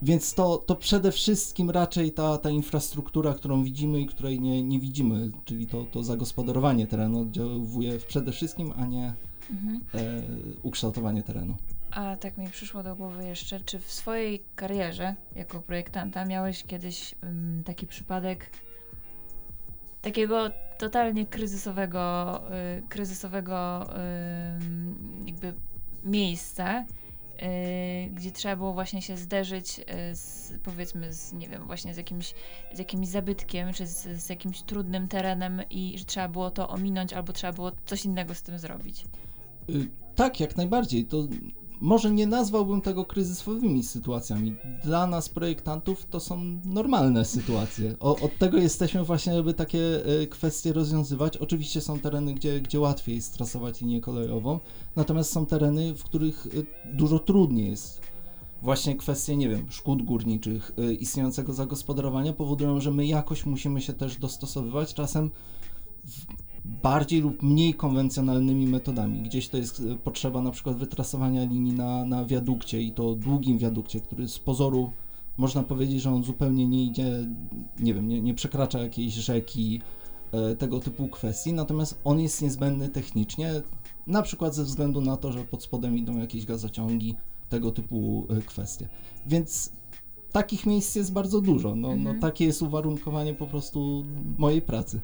więc 0.01 0.33
to, 0.33 0.57
to 0.57 0.75
przede 0.75 1.11
wszystkim 1.11 1.69
raczej 1.69 2.11
ta, 2.11 2.37
ta 2.37 2.49
infrastruktura, 2.49 3.33
którą 3.33 3.63
widzimy 3.63 4.01
i 4.01 4.05
której 4.05 4.41
nie, 4.41 4.63
nie 4.63 4.79
widzimy, 4.79 5.31
czyli 5.45 5.67
to, 5.67 5.85
to 5.91 6.03
zagospodarowanie 6.03 6.87
terenu 6.87 7.21
oddziałuje 7.21 7.99
przede 7.99 8.31
wszystkim, 8.31 8.73
a 8.77 8.85
nie 8.85 9.13
mhm. 9.51 9.81
e, 9.93 10.21
ukształtowanie 10.63 11.23
terenu. 11.23 11.55
A 11.91 12.15
tak 12.15 12.37
mi 12.37 12.49
przyszło 12.49 12.83
do 12.83 12.95
głowy 12.95 13.27
jeszcze, 13.27 13.59
czy 13.59 13.79
w 13.79 13.91
swojej 13.91 14.43
karierze 14.55 15.15
jako 15.35 15.61
projektanta 15.61 16.25
miałeś 16.25 16.63
kiedyś 16.63 17.15
um, 17.23 17.63
taki 17.65 17.87
przypadek 17.87 18.49
takiego 20.01 20.49
totalnie 20.77 21.25
kryzysowego, 21.25 22.41
y, 22.77 22.87
kryzysowego 22.89 23.83
y, 23.83 25.25
jakby 25.25 25.53
miejsca, 26.03 26.85
gdzie 28.11 28.31
trzeba 28.31 28.55
było 28.55 28.73
właśnie 28.73 29.01
się 29.01 29.17
zderzyć 29.17 29.79
y, 29.79 30.15
z, 30.15 30.53
powiedzmy 30.63 31.13
z, 31.13 31.33
nie 31.33 31.49
wiem, 31.49 31.65
właśnie 31.65 31.93
z 31.93 31.97
jakimś, 31.97 32.33
z 32.73 32.79
jakimś 32.79 33.07
zabytkiem, 33.07 33.73
czy 33.73 33.87
z, 33.87 34.23
z 34.23 34.29
jakimś 34.29 34.61
trudnym 34.61 35.07
terenem 35.07 35.61
i 35.69 35.97
że 35.97 36.05
trzeba 36.05 36.27
było 36.27 36.51
to 36.51 36.69
ominąć, 36.69 37.13
albo 37.13 37.33
trzeba 37.33 37.53
było 37.53 37.71
coś 37.85 38.05
innego 38.05 38.35
z 38.35 38.41
tym 38.41 38.59
zrobić. 38.59 39.05
Y 39.69 39.87
Tak, 40.15 40.39
jak 40.39 40.57
najbardziej. 40.57 41.05
To 41.05 41.27
może 41.81 42.11
nie 42.11 42.27
nazwałbym 42.27 42.81
tego 42.81 43.05
kryzysowymi 43.05 43.83
sytuacjami. 43.83 44.55
Dla 44.83 45.07
nas, 45.07 45.29
projektantów, 45.29 46.05
to 46.05 46.19
są 46.19 46.59
normalne 46.65 47.25
sytuacje. 47.25 47.95
O, 47.99 48.15
od 48.15 48.37
tego 48.37 48.57
jesteśmy 48.57 49.03
właśnie, 49.03 49.33
żeby 49.33 49.53
takie 49.53 50.05
e, 50.05 50.27
kwestie 50.27 50.73
rozwiązywać. 50.73 51.37
Oczywiście 51.37 51.81
są 51.81 51.99
tereny, 51.99 52.33
gdzie, 52.33 52.61
gdzie 52.61 52.79
łatwiej 52.79 53.15
jest 53.15 53.33
trasować 53.33 53.81
linię 53.81 54.01
kolejową, 54.01 54.59
natomiast 54.95 55.31
są 55.31 55.45
tereny, 55.45 55.95
w 55.95 56.03
których 56.03 56.47
e, 56.47 56.49
dużo 56.93 57.19
trudniej 57.19 57.69
jest. 57.69 58.01
Właśnie 58.61 58.95
kwestie, 58.95 59.37
nie 59.37 59.49
wiem, 59.49 59.65
szkód 59.69 60.03
górniczych, 60.03 60.71
e, 60.77 60.93
istniejącego 60.93 61.53
zagospodarowania 61.53 62.33
powodują, 62.33 62.79
że 62.79 62.91
my 62.91 63.05
jakoś 63.05 63.45
musimy 63.45 63.81
się 63.81 63.93
też 63.93 64.17
dostosowywać. 64.17 64.93
Czasem 64.93 65.29
w 66.05 66.48
bardziej 66.65 67.21
lub 67.21 67.43
mniej 67.43 67.73
konwencjonalnymi 67.73 68.67
metodami. 68.67 69.21
Gdzieś 69.21 69.49
to 69.49 69.57
jest 69.57 69.79
e, 69.79 69.95
potrzeba 69.95 70.41
na 70.41 70.51
przykład 70.51 70.77
wytrasowania 70.77 71.43
linii 71.43 71.73
na, 71.73 72.05
na 72.05 72.25
wiadukcie 72.25 72.81
i 72.81 72.91
to 72.91 73.15
długim 73.15 73.57
wiadukcie, 73.57 73.99
który 73.99 74.27
z 74.27 74.39
pozoru 74.39 74.91
można 75.37 75.63
powiedzieć, 75.63 76.01
że 76.01 76.11
on 76.11 76.23
zupełnie 76.23 76.67
nie 76.67 76.83
idzie, 76.83 77.27
nie 77.79 77.93
wiem, 77.93 78.07
nie, 78.07 78.21
nie 78.21 78.33
przekracza 78.33 78.79
jakiejś 78.79 79.13
rzeki, 79.13 79.81
e, 80.31 80.55
tego 80.55 80.79
typu 80.79 81.07
kwestii, 81.07 81.53
natomiast 81.53 81.99
on 82.03 82.19
jest 82.19 82.41
niezbędny 82.41 82.89
technicznie, 82.89 83.51
na 84.07 84.21
przykład 84.21 84.55
ze 84.55 84.63
względu 84.63 85.01
na 85.01 85.17
to, 85.17 85.31
że 85.31 85.43
pod 85.43 85.63
spodem 85.63 85.97
idą 85.97 86.17
jakieś 86.17 86.45
gazociągi, 86.45 87.15
tego 87.49 87.71
typu 87.71 88.27
e, 88.29 88.41
kwestie. 88.41 88.87
Więc 89.27 89.71
takich 90.31 90.65
miejsc 90.65 90.95
jest 90.95 91.13
bardzo 91.13 91.41
dużo. 91.41 91.75
No, 91.75 91.87
no 91.87 91.93
Mhm. 91.93 92.19
takie 92.19 92.45
jest 92.45 92.61
uwarunkowanie 92.61 93.33
po 93.33 93.47
prostu 93.47 94.05
mojej 94.37 94.61
pracy. 94.61 95.01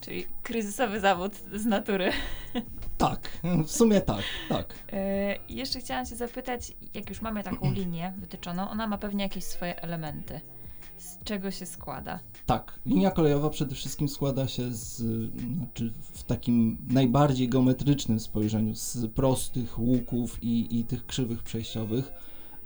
Czyli 0.00 0.26
kryzysowy 0.42 1.00
zawód 1.00 1.32
z 1.52 1.64
natury. 1.64 2.12
Tak, 2.98 3.30
w 3.66 3.70
sumie 3.70 4.00
tak, 4.00 4.22
tak. 4.48 4.74
I 5.48 5.56
jeszcze 5.56 5.80
chciałam 5.80 6.06
Cię 6.06 6.16
zapytać, 6.16 6.72
jak 6.94 7.08
już 7.08 7.22
mamy 7.22 7.42
taką 7.42 7.72
linię 7.80 8.14
wytyczoną, 8.16 8.70
ona 8.70 8.86
ma 8.86 8.98
pewnie 8.98 9.24
jakieś 9.24 9.44
swoje 9.44 9.82
elementy. 9.82 10.40
Z 10.98 11.24
czego 11.24 11.50
się 11.50 11.66
składa? 11.66 12.18
Tak, 12.46 12.80
linia 12.86 13.10
kolejowa 13.10 13.50
przede 13.50 13.74
wszystkim 13.74 14.08
składa 14.08 14.48
się 14.48 14.72
z, 14.72 14.96
znaczy 15.56 15.92
w 16.00 16.22
takim 16.22 16.78
najbardziej 16.90 17.48
geometrycznym 17.48 18.20
spojrzeniu, 18.20 18.74
z 18.74 19.12
prostych 19.12 19.78
łuków 19.78 20.42
i, 20.42 20.78
i 20.78 20.84
tych 20.84 21.06
krzywych 21.06 21.42
przejściowych. 21.42 22.12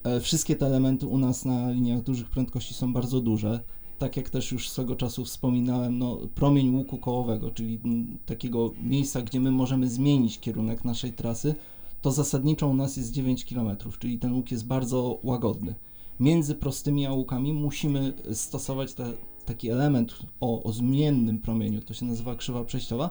E, 0.05 0.21
wszystkie 0.21 0.57
te 0.57 0.67
elementy 0.67 1.07
u 1.07 1.19
nas 1.19 1.45
na 1.45 1.71
liniach 1.71 2.03
dużych 2.03 2.31
prędkości 2.31 2.75
są 2.75 2.93
bardzo 2.93 3.21
duże. 3.21 3.61
Tak 4.03 4.17
jak 4.17 4.31
też 4.31 4.53
już 4.53 4.69
swego 4.69 4.97
czasu 4.97 5.25
wspominałem, 5.25 5.99
no, 5.99 6.19
promień 6.35 6.75
łuku 6.77 6.99
kołowego, 6.99 7.51
czyli 7.51 7.81
takiego 8.27 8.71
miejsca, 8.83 9.23
gdzie 9.23 9.41
my 9.41 9.51
możemy 9.51 9.89
zmienić 9.89 10.41
kierunek 10.41 10.85
naszej 10.85 11.13
trasy, 11.13 11.55
to 12.01 12.11
zasadniczo 12.11 12.69
u 12.69 12.75
nas 12.75 12.97
jest 12.97 13.13
9 13.13 13.45
km, 13.45 13.77
czyli 13.99 14.19
ten 14.19 14.33
łuk 14.33 14.51
jest 14.51 14.67
bardzo 14.67 15.19
łagodny. 15.23 15.75
Między 16.21 16.55
prostymi 16.55 17.07
a 17.07 17.13
łukami 17.13 17.53
musimy 17.53 18.13
stosować 18.33 18.95
te, 18.95 19.13
taki 19.45 19.71
element 19.71 20.19
o, 20.41 20.63
o 20.63 20.73
zmiennym 20.73 21.39
promieniu, 21.39 21.81
to 21.81 21.95
się 21.95 22.07
nazywa 22.07 22.35
krzywa 22.35 22.65
przejściowa. 22.65 23.11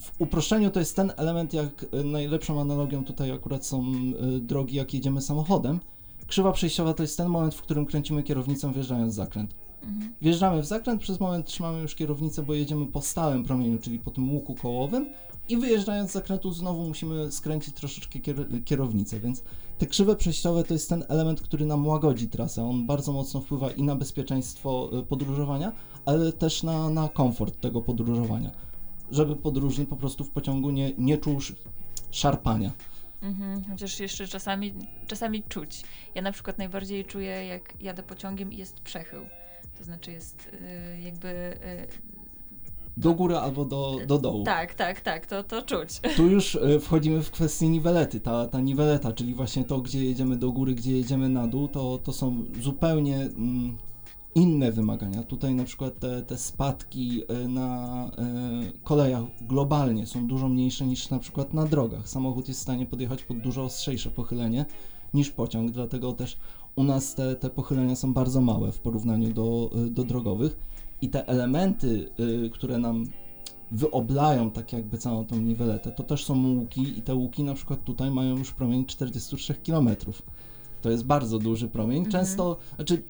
W 0.00 0.20
uproszczeniu 0.20 0.70
to 0.70 0.80
jest 0.80 0.96
ten 0.96 1.12
element, 1.16 1.52
jak 1.52 1.86
e, 1.92 2.04
najlepszą 2.04 2.60
analogią 2.60 3.04
tutaj 3.04 3.30
akurat 3.30 3.66
są 3.66 3.84
e, 3.84 4.38
drogi, 4.38 4.76
jak 4.76 4.94
jedziemy 4.94 5.20
samochodem. 5.20 5.80
Krzywa 6.26 6.52
przejściowa 6.52 6.94
to 6.94 7.02
jest 7.02 7.16
ten 7.16 7.28
moment, 7.28 7.54
w 7.54 7.62
którym 7.62 7.86
kręcimy 7.86 8.22
kierownicą 8.22 8.72
wjeżdżając 8.72 9.14
zakręt. 9.14 9.54
Mhm. 9.82 10.14
Wjeżdżamy 10.22 10.62
w 10.62 10.66
zakręt, 10.66 11.00
przez 11.02 11.20
moment 11.20 11.46
trzymamy 11.46 11.80
już 11.82 11.94
kierownicę, 11.94 12.42
bo 12.42 12.54
jedziemy 12.54 12.86
po 12.86 13.00
stałym 13.02 13.44
promieniu, 13.44 13.78
czyli 13.78 13.98
po 13.98 14.10
tym 14.10 14.30
łuku 14.30 14.54
kołowym 14.54 15.06
i 15.48 15.56
wyjeżdżając 15.56 16.10
z 16.10 16.12
zakrętu 16.12 16.52
znowu 16.52 16.88
musimy 16.88 17.32
skręcić 17.32 17.74
troszeczkę 17.74 18.18
kier- 18.18 18.64
kierownicę, 18.64 19.20
więc 19.20 19.42
te 19.78 19.86
krzywe 19.86 20.16
przejściowe 20.16 20.64
to 20.64 20.74
jest 20.74 20.88
ten 20.88 21.04
element, 21.08 21.40
który 21.40 21.66
nam 21.66 21.86
łagodzi 21.86 22.28
trasę. 22.28 22.64
On 22.64 22.86
bardzo 22.86 23.12
mocno 23.12 23.40
wpływa 23.40 23.70
i 23.70 23.82
na 23.82 23.96
bezpieczeństwo 23.96 24.90
y, 24.98 25.02
podróżowania, 25.02 25.72
ale 26.04 26.32
też 26.32 26.62
na, 26.62 26.90
na 26.90 27.08
komfort 27.08 27.60
tego 27.60 27.80
podróżowania. 27.82 28.50
Żeby 29.10 29.36
podróżny 29.36 29.86
po 29.86 29.96
prostu 29.96 30.24
w 30.24 30.30
pociągu 30.30 30.70
nie, 30.70 30.92
nie 30.98 31.18
czuł 31.18 31.36
sz- 31.38 31.58
szarpania. 32.10 32.70
Mhm. 33.22 33.64
Chociaż 33.70 34.00
jeszcze 34.00 34.28
czasami, 34.28 34.72
czasami 35.06 35.42
czuć. 35.42 35.82
Ja 36.14 36.22
na 36.22 36.32
przykład 36.32 36.58
najbardziej 36.58 37.04
czuję, 37.04 37.30
jak 37.46 37.74
jadę 37.80 38.02
pociągiem 38.02 38.52
i 38.52 38.56
jest 38.56 38.80
przechył. 38.80 39.20
To 39.80 39.84
znaczy 39.84 40.12
jest 40.12 40.48
y, 40.96 41.00
jakby... 41.00 41.28
y, 41.28 41.86
Do 42.96 43.14
góry 43.14 43.36
albo 43.36 43.64
do, 43.64 43.98
do 44.06 44.18
dołu. 44.18 44.44
tak, 44.44 44.74
tak, 44.74 45.00
tak, 45.00 45.26
to, 45.26 45.44
to 45.44 45.62
czuć. 45.62 46.00
Tu 46.16 46.26
już 46.28 46.56
e, 46.56 46.80
wchodzimy 46.80 47.22
w 47.22 47.30
kwestię 47.30 47.68
niwelety. 47.68 48.20
Ta, 48.20 48.46
ta 48.46 48.60
niweleta, 48.60 49.12
czyli 49.12 49.34
właśnie 49.34 49.64
to, 49.64 49.80
gdzie 49.80 50.04
jedziemy 50.04 50.36
do 50.36 50.52
góry, 50.52 50.74
gdzie 50.74 50.92
jedziemy 50.96 51.28
na 51.28 51.46
dół, 51.46 51.68
to, 51.68 51.98
to 51.98 52.12
są 52.12 52.44
zupełnie 52.60 53.16
mm, 53.16 53.76
inne 54.34 54.72
wymagania. 54.72 55.22
Tutaj 55.22 55.54
na 55.54 55.64
przykład 55.64 55.98
te, 55.98 56.22
te 56.22 56.36
spadki 56.38 57.22
na 57.48 58.10
kolejach 58.84 59.22
globalnie 59.40 60.06
są 60.06 60.26
dużo 60.26 60.48
mniejsze 60.48 60.86
niż 60.86 61.10
na 61.10 61.18
przykład 61.18 61.54
na 61.54 61.66
drogach. 61.66 62.08
Samochód 62.08 62.48
jest 62.48 62.60
w 62.60 62.62
stanie 62.62 62.86
podjechać 62.86 63.22
pod 63.22 63.38
dużo 63.40 63.64
ostrzejsze 63.64 64.10
pochylenie 64.10 64.64
niż 65.14 65.30
pociąg, 65.30 65.70
dlatego 65.70 66.12
też 66.12 66.36
u 66.76 66.84
nas 66.84 67.14
te, 67.14 67.34
te 67.34 67.50
pochylenia 67.50 67.96
są 67.96 68.14
bardzo 68.14 68.40
małe 68.40 68.72
w 68.72 68.78
porównaniu 68.78 69.32
do, 69.32 69.70
e, 69.86 69.90
do 69.90 70.04
drogowych 70.04 70.56
i 71.02 71.08
te 71.08 71.28
elementy, 71.28 72.10
e, 72.46 72.48
które 72.48 72.78
nam 72.78 73.04
wyoblają 73.70 74.50
tak 74.50 74.72
jakby 74.72 74.98
całą 74.98 75.24
tą 75.24 75.38
niweletę, 75.38 75.90
to 75.90 76.02
też 76.02 76.24
są 76.24 76.54
łuki 76.54 76.98
i 76.98 77.02
te 77.02 77.14
łuki 77.14 77.44
na 77.44 77.54
przykład 77.54 77.84
tutaj 77.84 78.10
mają 78.10 78.38
już 78.38 78.52
promień 78.52 78.86
43 78.86 79.54
km. 79.54 79.90
To 80.82 80.90
jest 80.90 81.04
bardzo 81.04 81.38
duży 81.38 81.68
promień. 81.68 81.98
Mhm. 81.98 82.12
Często, 82.12 82.56
znaczy 82.76 83.02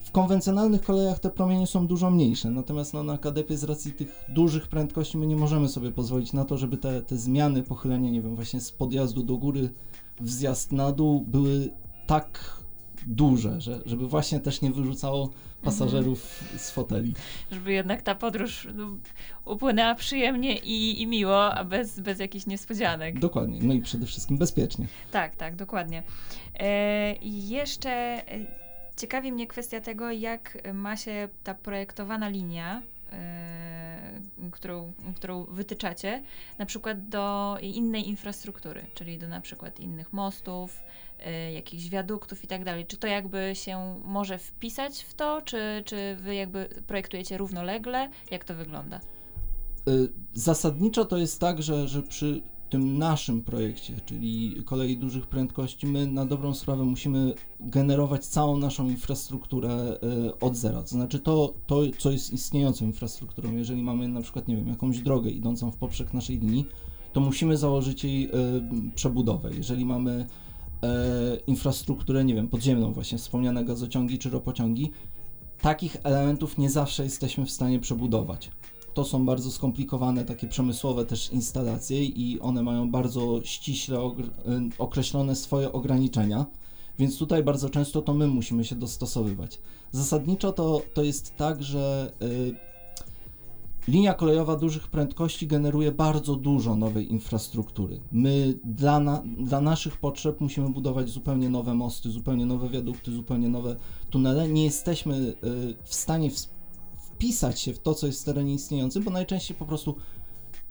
w 0.00 0.10
konwencjonalnych 0.10 0.82
kolejach 0.82 1.18
te 1.18 1.30
promienie 1.30 1.66
są 1.66 1.86
dużo 1.86 2.10
mniejsze, 2.10 2.50
natomiast 2.50 2.94
no, 2.94 3.02
na 3.02 3.18
kadepie 3.18 3.56
z 3.56 3.64
racji 3.64 3.92
tych 3.92 4.24
dużych 4.28 4.68
prędkości 4.68 5.18
my 5.18 5.26
nie 5.26 5.36
możemy 5.36 5.68
sobie 5.68 5.92
pozwolić 5.92 6.32
na 6.32 6.44
to, 6.44 6.58
żeby 6.58 6.76
te, 6.76 7.02
te 7.02 7.16
zmiany 7.16 7.62
pochylenia, 7.62 8.10
nie 8.10 8.22
wiem, 8.22 8.34
właśnie 8.34 8.60
z 8.60 8.72
podjazdu 8.72 9.22
do 9.22 9.36
góry 9.36 9.70
w 10.20 10.30
zjazd 10.30 10.72
na 10.72 10.92
dół 10.92 11.20
były 11.20 11.70
tak 12.06 12.58
duże, 13.06 13.60
że, 13.60 13.80
żeby 13.86 14.08
właśnie 14.08 14.40
też 14.40 14.60
nie 14.60 14.70
wyrzucało 14.70 15.30
pasażerów 15.62 16.44
z 16.56 16.70
foteli. 16.70 17.14
Żeby 17.50 17.72
jednak 17.72 18.02
ta 18.02 18.14
podróż 18.14 18.68
no, 18.74 18.96
upłynęła 19.44 19.94
przyjemnie 19.94 20.58
i, 20.58 21.02
i 21.02 21.06
miło, 21.06 21.54
a 21.54 21.64
bez, 21.64 22.00
bez 22.00 22.18
jakichś 22.18 22.46
niespodzianek. 22.46 23.18
Dokładnie, 23.18 23.58
no 23.62 23.74
i 23.74 23.80
przede 23.80 24.06
wszystkim 24.06 24.38
bezpiecznie. 24.38 24.86
Tak, 25.10 25.36
tak, 25.36 25.56
dokładnie. 25.56 26.02
E, 26.54 27.14
I 27.14 27.48
jeszcze 27.48 27.90
e, 27.90 28.22
ciekawi 28.96 29.32
mnie 29.32 29.46
kwestia 29.46 29.80
tego, 29.80 30.10
jak 30.10 30.58
ma 30.74 30.96
się 30.96 31.28
ta 31.44 31.54
projektowana 31.54 32.28
linia, 32.28 32.82
e, 33.12 33.87
którą, 34.50 34.92
którą 35.16 35.44
wytyczacie, 35.44 36.22
na 36.58 36.66
przykład 36.66 37.08
do 37.08 37.56
innej 37.60 38.08
infrastruktury, 38.08 38.86
czyli 38.94 39.18
do 39.18 39.28
na 39.28 39.40
przykład 39.40 39.80
innych 39.80 40.12
mostów, 40.12 40.82
e, 41.18 41.52
jakichś 41.52 41.88
wiaduktów 41.88 42.44
i 42.44 42.46
tak 42.46 42.64
dalej. 42.64 42.86
Czy 42.86 42.96
to 42.96 43.06
jakby 43.06 43.50
się 43.54 44.00
może 44.04 44.38
wpisać 44.38 45.02
w 45.02 45.14
to, 45.14 45.42
czy, 45.42 45.82
czy 45.86 46.16
wy 46.20 46.34
jakby 46.34 46.68
projektujecie 46.86 47.38
równolegle? 47.38 48.10
Jak 48.30 48.44
to 48.44 48.54
wygląda? 48.54 49.00
Y, 49.88 50.08
Zasadniczo 50.34 51.04
to 51.04 51.16
jest 51.16 51.40
tak, 51.40 51.62
że, 51.62 51.88
że 51.88 52.02
przy 52.02 52.42
tym 52.68 52.98
naszym 52.98 53.42
projekcie, 53.42 53.94
czyli 54.06 54.62
kolei 54.64 54.96
dużych 54.96 55.26
prędkości, 55.26 55.86
my 55.86 56.06
na 56.06 56.26
dobrą 56.26 56.54
sprawę 56.54 56.84
musimy 56.84 57.34
generować 57.60 58.26
całą 58.26 58.56
naszą 58.56 58.88
infrastrukturę 58.88 59.98
y, 60.28 60.38
od 60.38 60.56
zera. 60.56 60.82
To 60.82 60.88
znaczy 60.88 61.18
to, 61.18 61.54
to, 61.66 61.80
co 61.98 62.10
jest 62.10 62.32
istniejącą 62.32 62.84
infrastrukturą. 62.84 63.56
Jeżeli 63.56 63.82
mamy 63.82 64.08
na 64.08 64.22
przykład, 64.22 64.48
nie 64.48 64.56
wiem, 64.56 64.68
jakąś 64.68 64.98
drogę 64.98 65.30
idącą 65.30 65.70
w 65.70 65.76
poprzek 65.76 66.14
naszej 66.14 66.38
linii, 66.38 66.64
to 67.12 67.20
musimy 67.20 67.56
założyć 67.56 68.04
jej 68.04 68.26
y, 68.26 68.30
przebudowę. 68.94 69.50
Jeżeli 69.56 69.84
mamy 69.84 70.26
e, 70.82 71.36
infrastrukturę, 71.46 72.24
nie 72.24 72.34
wiem, 72.34 72.48
podziemną, 72.48 72.92
właśnie 72.92 73.18
wspomniane 73.18 73.64
gazociągi 73.64 74.18
czy 74.18 74.30
ropociągi, 74.30 74.90
takich 75.62 75.96
elementów 76.04 76.58
nie 76.58 76.70
zawsze 76.70 77.04
jesteśmy 77.04 77.46
w 77.46 77.50
stanie 77.50 77.80
przebudować 77.80 78.50
to 78.98 79.04
są 79.04 79.26
bardzo 79.26 79.50
skomplikowane, 79.50 80.24
takie 80.24 80.46
przemysłowe 80.46 81.04
też 81.04 81.32
instalacje 81.32 82.04
i 82.04 82.40
one 82.40 82.62
mają 82.62 82.90
bardzo 82.90 83.40
ściśle 83.44 83.98
y, 83.98 84.10
określone 84.78 85.36
swoje 85.36 85.72
ograniczenia, 85.72 86.46
więc 86.98 87.18
tutaj 87.18 87.42
bardzo 87.42 87.70
często 87.70 88.02
to 88.02 88.14
my 88.14 88.26
musimy 88.26 88.64
się 88.64 88.76
dostosowywać. 88.76 89.58
Zasadniczo 89.92 90.52
to, 90.52 90.82
to 90.94 91.02
jest 91.02 91.36
tak, 91.36 91.62
że 91.62 92.12
y, 92.22 92.54
linia 93.88 94.14
kolejowa 94.14 94.56
dużych 94.56 94.88
prędkości 94.88 95.46
generuje 95.46 95.92
bardzo 95.92 96.36
dużo 96.36 96.76
nowej 96.76 97.12
infrastruktury. 97.12 98.00
My 98.12 98.58
dla, 98.64 99.00
na, 99.00 99.22
dla 99.38 99.60
naszych 99.60 99.96
potrzeb 99.96 100.40
musimy 100.40 100.70
budować 100.70 101.08
zupełnie 101.08 101.50
nowe 101.50 101.74
mosty, 101.74 102.10
zupełnie 102.10 102.46
nowe 102.46 102.68
wiadukty, 102.68 103.12
zupełnie 103.12 103.48
nowe 103.48 103.76
tunele. 104.10 104.48
Nie 104.48 104.64
jesteśmy 104.64 105.16
y, 105.16 105.34
w 105.84 105.94
stanie 105.94 106.30
wpisać 107.18 107.60
się 107.60 107.72
w 107.74 107.78
to, 107.78 107.94
co 107.94 108.06
jest 108.06 108.22
w 108.22 108.24
terenie 108.24 108.54
istniejącym, 108.54 109.02
bo 109.02 109.10
najczęściej 109.10 109.56
po 109.56 109.66
prostu 109.66 109.94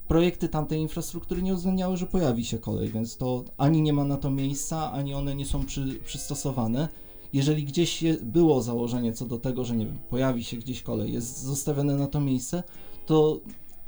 projekty 0.08 0.50
tamtej 0.50 0.80
infrastruktury 0.80 1.42
nie 1.42 1.54
uwzględniały, 1.54 1.98
że 1.98 2.06
pojawi 2.06 2.46
się 2.46 2.60
kolej, 2.60 2.90
więc 2.90 3.18
to 3.18 3.44
ani 3.58 3.82
nie 3.82 3.94
ma 3.94 4.04
na 4.04 4.18
to 4.18 4.32
miejsca, 4.32 4.92
ani 4.92 5.14
one 5.14 5.36
nie 5.36 5.46
są 5.46 5.66
przy, 5.66 6.00
przystosowane. 6.06 6.88
Jeżeli 7.34 7.64
gdzieś 7.64 8.04
było 8.22 8.62
założenie 8.62 9.14
co 9.14 9.26
do 9.26 9.40
tego, 9.40 9.66
że 9.66 9.76
nie 9.76 9.86
wiem, 9.86 9.98
pojawi 10.10 10.44
się 10.44 10.58
gdzieś 10.58 10.84
kolej, 10.84 11.14
jest 11.14 11.42
zostawione 11.42 11.96
na 11.96 12.08
to 12.08 12.22
miejsce, 12.22 12.64
to 13.06 13.40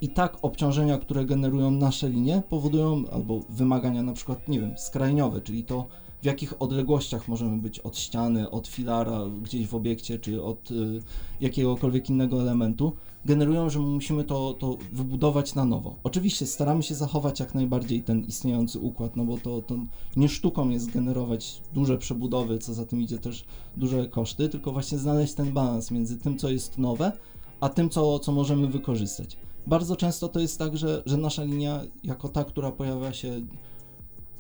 i 0.02 0.10
tak 0.10 0.38
obciążenia, 0.42 0.98
które 0.98 1.26
generują 1.26 1.72
nasze 1.72 2.10
linie, 2.10 2.42
powodują 2.50 3.04
albo 3.12 3.40
wymagania 3.50 4.04
na 4.04 4.14
przykład, 4.14 4.48
nie 4.48 4.60
wiem, 4.60 4.78
skrajniowe, 4.78 5.42
czyli 5.42 5.64
to 5.64 5.88
w 6.22 6.26
jakich 6.26 6.62
odległościach 6.62 7.28
możemy 7.28 7.62
być 7.62 7.80
od 7.80 7.98
ściany, 7.98 8.50
od 8.50 8.68
filara 8.68 9.26
gdzieś 9.42 9.68
w 9.68 9.76
obiekcie, 9.76 10.20
czy 10.20 10.44
od 10.44 10.72
y, 10.72 11.02
jakiegokolwiek 11.42 12.10
innego 12.10 12.42
elementu, 12.42 12.92
generują, 13.26 13.70
że 13.70 13.80
musimy 13.80 14.24
to, 14.24 14.54
to 14.54 14.78
wybudować 14.94 15.56
na 15.56 15.66
nowo. 15.66 15.96
Oczywiście 16.04 16.46
staramy 16.46 16.84
się 16.84 16.96
zachować 16.96 17.40
jak 17.40 17.56
najbardziej 17.56 18.04
ten 18.04 18.26
istniejący 18.26 18.80
układ, 18.80 19.16
no 19.16 19.26
bo 19.26 19.38
to, 19.38 19.62
to 19.62 19.76
nie 20.18 20.30
sztuką 20.30 20.70
jest 20.70 20.92
generować 20.92 21.62
duże 21.74 21.98
przebudowy, 21.98 22.58
co 22.58 22.74
za 22.74 22.86
tym 22.86 23.02
idzie 23.02 23.18
też 23.18 23.46
duże 23.78 24.08
koszty, 24.08 24.50
tylko 24.50 24.72
właśnie 24.72 24.98
znaleźć 24.98 25.34
ten 25.34 25.54
balans 25.54 25.92
między 25.92 26.18
tym, 26.18 26.38
co 26.38 26.50
jest 26.50 26.78
nowe, 26.78 27.12
a 27.60 27.70
tym, 27.70 27.90
co, 27.90 28.20
co 28.20 28.32
możemy 28.32 28.68
wykorzystać. 28.68 29.38
Bardzo 29.68 29.96
często 29.96 30.28
to 30.30 30.40
jest 30.40 30.60
tak, 30.60 30.78
że, 30.78 31.04
że 31.06 31.18
nasza 31.18 31.44
linia, 31.44 31.82
jako 32.04 32.30
ta, 32.30 32.44
która 32.44 32.72
pojawia 32.72 33.14
się 33.14 33.42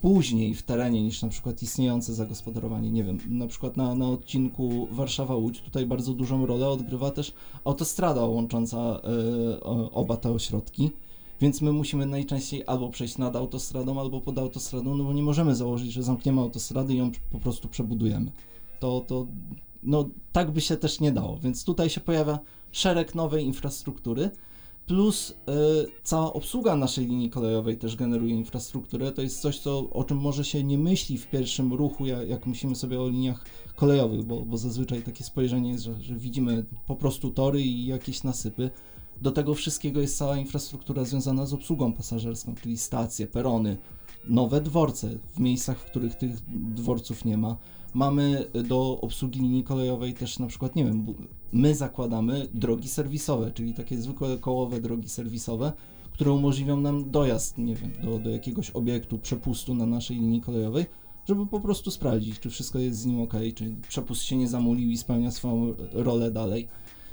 później 0.01 0.56
w 0.56 0.63
terenie 0.63 1.03
niż 1.03 1.22
na 1.22 1.29
przykład 1.29 1.63
istniejące 1.63 2.13
zagospodarowanie. 2.13 2.91
Nie 2.91 3.03
wiem, 3.03 3.20
na 3.29 3.48
przykład 3.48 3.77
na, 3.77 3.96
na 3.96 4.10
odcinku 4.10 4.88
Warszawa-Łódź 4.91 5.62
tutaj 5.62 5.86
bardzo 5.86 6.13
dużą 6.13 6.46
rolę 6.46 6.70
odgrywa 6.70 7.12
też 7.12 7.34
autostrada 7.63 8.25
łącząca 8.25 9.01
y, 9.58 9.62
oba 9.91 10.18
te 10.18 10.32
ośrodki. 10.32 10.91
Więc 11.41 11.62
my 11.62 11.74
musimy 11.74 12.06
najczęściej 12.06 12.63
albo 12.68 12.89
przejść 12.89 13.18
nad 13.18 13.36
autostradą, 13.36 14.00
albo 14.00 14.22
pod 14.22 14.38
autostradą, 14.38 14.96
no 14.96 15.03
bo 15.03 15.13
nie 15.13 15.24
możemy 15.24 15.56
założyć, 15.56 15.91
że 15.91 16.03
zamkniemy 16.03 16.41
autostradę 16.41 16.94
i 16.94 16.98
ją 16.98 17.12
po 17.32 17.39
prostu 17.39 17.68
przebudujemy. 17.68 18.32
To, 18.79 19.01
to 19.08 19.27
no, 19.84 20.10
tak 20.32 20.51
by 20.51 20.62
się 20.62 20.77
też 20.77 21.00
nie 21.00 21.12
dało. 21.12 21.38
Więc 21.38 21.63
tutaj 21.63 21.89
się 21.89 22.01
pojawia 22.01 22.39
szereg 22.72 23.15
nowej 23.15 23.46
infrastruktury, 23.46 24.29
plus 24.89 25.31
y, 25.31 25.34
cała 26.03 26.34
obsługa 26.34 26.75
naszej 26.75 27.05
linii 27.05 27.29
kolejowej 27.29 27.77
też 27.77 27.96
generuje 27.96 28.36
infrastrukturę. 28.36 29.12
To 29.12 29.22
jest 29.22 29.41
coś, 29.41 29.60
co, 29.60 29.89
o 29.89 30.03
czym 30.03 30.17
może 30.17 30.46
się 30.46 30.63
nie 30.63 30.77
myśli 30.77 31.17
w 31.17 31.27
pierwszym 31.27 31.74
ruchu, 31.74 32.05
jak, 32.05 32.29
jak 32.29 32.48
myślimy 32.48 32.75
sobie 32.75 33.01
o 33.01 33.10
liniach 33.10 33.46
kolejowych, 33.75 34.24
bo, 34.24 34.41
bo 34.41 34.58
zazwyczaj 34.58 35.01
takie 35.01 35.24
spojrzenie 35.24 35.72
jest, 35.72 35.84
że, 35.84 36.01
że 36.01 36.15
widzimy 36.15 36.65
po 36.88 36.96
prostu 36.96 37.31
tory 37.31 37.62
i 37.62 37.86
jakieś 37.86 38.24
nasypy. 38.24 38.69
Do 39.22 39.31
tego 39.31 39.55
wszystkiego 39.55 40.01
jest 40.01 40.17
cała 40.17 40.38
infrastruktura 40.38 41.03
związana 41.03 41.46
z 41.46 41.53
obsługą 41.53 41.93
pasażerską, 41.93 42.55
czyli 42.62 42.77
stacje, 42.77 43.27
perony, 43.27 43.77
nowe 44.27 44.62
dworce 44.62 45.10
w 45.34 45.39
miejscach, 45.39 45.79
w 45.79 45.86
których 45.86 46.15
tych 46.15 46.31
dworców 46.74 47.25
nie 47.25 47.38
ma 47.38 47.58
Mamy 47.93 48.46
do 48.67 49.01
obsługi 49.01 49.39
linii 49.39 49.63
kolejowej 49.63 50.13
też 50.13 50.39
na 50.39 50.48
przykład, 50.48 50.75
nie 50.75 50.86
wiem, 50.86 51.05
my 51.53 51.75
zakładamy 51.75 52.48
drogi 52.53 52.88
serwisowe, 52.88 53.51
czyli 53.51 53.74
takie 53.74 53.98
zwykłe 53.98 54.38
kołowe 54.38 54.81
drogi 54.81 55.10
serwisowe, 55.10 55.72
które 56.12 56.31
umożliwią 56.31 56.81
nam 56.81 57.12
dojazd, 57.12 57.58
nie 57.58 57.75
wiem, 57.75 57.91
do, 58.03 58.19
do 58.19 58.29
jakiegoś 58.29 58.72
obiektu, 58.72 59.17
przepustu 59.17 59.75
na 59.75 59.86
naszej 59.86 60.17
linii 60.17 60.41
kolejowej, 60.41 60.86
żeby 61.27 61.48
po 61.48 61.60
prostu 61.60 61.91
sprawdzić, 61.91 62.39
czy 62.39 62.50
wszystko 62.50 62.79
jest 62.79 63.00
z 63.00 63.05
nim 63.05 63.22
ok, 63.22 63.34
czy 63.55 63.75
przepust 63.89 64.22
się 64.22 64.36
nie 64.38 64.48
zamulił 64.48 64.89
i 64.89 64.98
spełnia 64.98 65.31
swoją 65.31 65.74
rolę 65.93 66.31
dalej. 66.31 66.67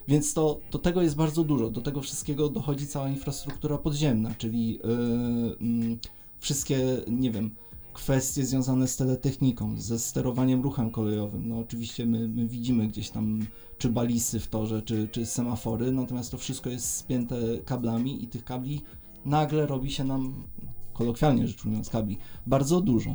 Więc 0.09 0.35
to, 0.35 0.61
to 0.71 0.78
tego 0.78 1.02
jest 1.02 1.16
bardzo 1.16 1.45
dużo. 1.45 1.71
Do 1.71 1.80
tego 1.80 2.00
wszystkiego 2.00 2.49
dochodzi 2.49 2.87
cała 2.87 3.09
infrastruktura 3.09 3.78
podziemna, 3.78 4.35
czyli 4.38 4.73
yy, 4.73 5.88
yy, 5.88 5.99
wszystkie, 6.40 6.78
nie 7.09 7.30
wiem, 7.30 7.50
kwestie 7.97 8.47
związane 8.47 8.88
z 8.88 8.97
teletechniką, 8.97 9.81
ze 9.81 9.99
sterowaniem 9.99 10.62
ruchem 10.62 10.91
kolejowym. 10.91 11.49
No 11.49 11.59
oczywiście 11.59 12.07
my, 12.07 12.29
my 12.29 12.47
widzimy 12.47 12.88
gdzieś 12.88 13.11
tam 13.11 13.47
czy 13.79 13.88
balisy 13.88 14.41
w 14.41 14.49
torze, 14.49 14.83
czy, 14.83 15.09
czy 15.09 15.26
semafory, 15.26 15.93
natomiast 15.93 16.31
to 16.31 16.38
wszystko 16.38 16.71
jest 16.71 16.95
spięte 16.95 17.37
kablami 17.65 18.25
i 18.25 18.29
tych 18.29 18.45
kabli 18.45 18.83
nagle 19.25 19.66
robi 19.66 19.90
się 19.90 20.05
nam, 20.05 20.44
kolokwialnie 20.92 21.49
rzecz 21.49 21.64
ujmując, 21.64 21.90
kabli 21.90 22.18
bardzo 22.47 22.81
dużo. 22.81 23.14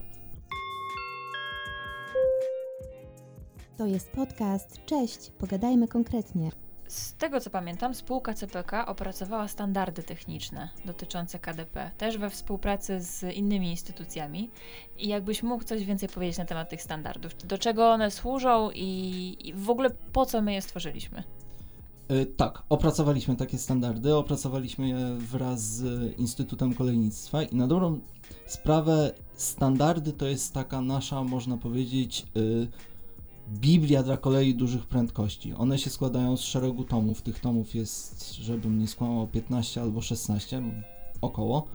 To 3.77 3.85
jest 3.85 4.09
podcast. 4.09 4.79
Cześć, 4.85 5.31
pogadajmy 5.37 5.87
konkretnie. 5.87 6.51
Z 6.91 7.13
tego 7.13 7.39
co 7.39 7.49
pamiętam, 7.49 7.95
spółka 7.95 8.33
CPK 8.33 8.85
opracowała 8.85 9.47
standardy 9.47 10.03
techniczne 10.03 10.69
dotyczące 10.85 11.39
KDP, 11.39 11.91
też 11.97 12.17
we 12.17 12.29
współpracy 12.29 13.01
z 13.01 13.23
innymi 13.23 13.69
instytucjami. 13.69 14.49
I 14.97 15.07
jakbyś 15.07 15.43
mógł 15.43 15.63
coś 15.63 15.85
więcej 15.85 16.09
powiedzieć 16.09 16.37
na 16.37 16.45
temat 16.45 16.69
tych 16.69 16.81
standardów? 16.81 17.37
Do 17.47 17.57
czego 17.57 17.91
one 17.91 18.11
służą 18.11 18.69
i, 18.71 19.37
i 19.39 19.53
w 19.53 19.69
ogóle 19.69 19.89
po 20.13 20.25
co 20.25 20.41
my 20.41 20.53
je 20.53 20.61
stworzyliśmy? 20.61 21.23
Yy, 22.09 22.25
tak, 22.25 22.63
opracowaliśmy 22.69 23.35
takie 23.35 23.57
standardy, 23.57 24.15
opracowaliśmy 24.15 24.89
je 24.89 25.15
wraz 25.17 25.61
z 25.61 26.19
Instytutem 26.19 26.73
Kolejnictwa 26.73 27.43
i 27.43 27.55
na 27.55 27.67
dobrą 27.67 27.99
sprawę 28.47 29.11
standardy 29.33 30.13
to 30.13 30.27
jest 30.27 30.53
taka 30.53 30.81
nasza, 30.81 31.23
można 31.23 31.57
powiedzieć, 31.57 32.25
yy, 32.35 32.67
Biblia 33.51 34.03
dla 34.03 34.17
kolei 34.17 34.55
dużych 34.55 34.85
prędkości. 34.85 35.53
One 35.53 35.77
się 35.77 35.89
składają 35.89 36.37
z 36.37 36.41
szeregu 36.41 36.83
tomów. 36.83 37.21
Tych 37.21 37.39
tomów 37.39 37.75
jest, 37.75 38.35
żebym 38.35 38.79
nie 38.79 38.87
skłamał, 38.87 39.27
15 39.27 39.81
albo 39.81 40.01
16 40.01 40.61
około. 41.21 41.67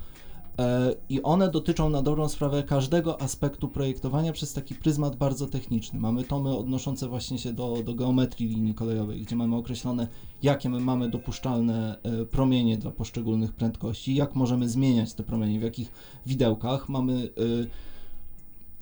E, 0.59 0.95
I 1.09 1.23
one 1.23 1.51
dotyczą 1.51 1.91
na 1.91 2.03
dobrą 2.03 2.29
sprawę 2.29 2.63
każdego 2.63 3.21
aspektu 3.21 3.69
projektowania 3.69 4.33
przez 4.33 4.53
taki 4.53 4.75
pryzmat 4.75 5.17
bardzo 5.17 5.47
techniczny. 5.47 6.01
Mamy 6.01 6.25
tomy 6.25 6.57
odnoszące 6.57 7.09
właśnie 7.09 7.39
się 7.39 7.53
do, 7.53 7.83
do 7.85 7.95
geometrii 7.95 8.49
linii 8.49 8.75
kolejowej, 8.75 9.23
gdzie 9.23 9.37
mamy 9.37 9.57
określone, 9.57 10.09
jakie 10.43 10.69
my 10.69 10.81
mamy 10.81 11.11
dopuszczalne 11.11 11.97
e, 12.03 12.25
promienie 12.25 12.79
dla 12.79 12.91
poszczególnych 12.91 13.53
prędkości, 13.53 14.15
jak 14.15 14.35
możemy 14.35 14.69
zmieniać 14.69 15.15
te 15.15 15.23
promienie, 15.23 15.61
w 15.61 15.63
jakich 15.63 15.93
widełkach. 16.27 16.89
Mamy 16.89 17.15
e, 17.15 17.29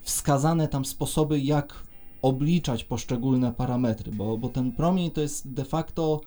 wskazane 0.03 0.69
tam 0.69 0.85
sposoby, 0.85 1.41
jak 1.41 1.85
obliczać 2.25 2.85
poszczególne 2.85 3.53
parametry, 3.53 4.13
bo, 4.13 4.39
bo 4.39 4.49
ten 4.49 4.73
promień 4.73 5.11
to 5.11 5.21
jest 5.21 5.53
de 5.53 5.65
facto 5.65 6.21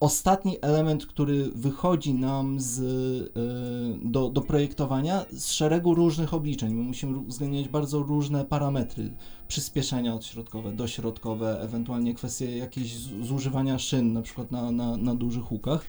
ostatni 0.00 0.56
element, 0.60 1.06
który 1.06 1.50
wychodzi 1.54 2.14
nam 2.14 2.60
z, 2.60 2.80
yy, 2.80 4.10
do, 4.10 4.28
do 4.28 4.40
projektowania 4.40 5.24
z 5.32 5.50
szeregu 5.50 5.94
różnych 5.94 6.34
obliczeń. 6.34 6.74
My 6.74 6.82
musimy 6.82 7.18
uwzględniać 7.18 7.68
bardzo 7.68 8.02
różne 8.02 8.44
parametry, 8.44 9.10
przyspieszenia 9.48 10.14
odśrodkowe, 10.14 10.72
dośrodkowe, 10.72 11.60
ewentualnie 11.60 12.14
kwestie 12.14 12.58
jakieś 12.58 12.96
zużywania 13.22 13.78
szyn, 13.78 14.12
na 14.12 14.22
przykład 14.22 14.50
na, 14.50 14.70
na, 14.70 14.96
na 14.96 15.14
dużych 15.14 15.52
łukach. 15.52 15.86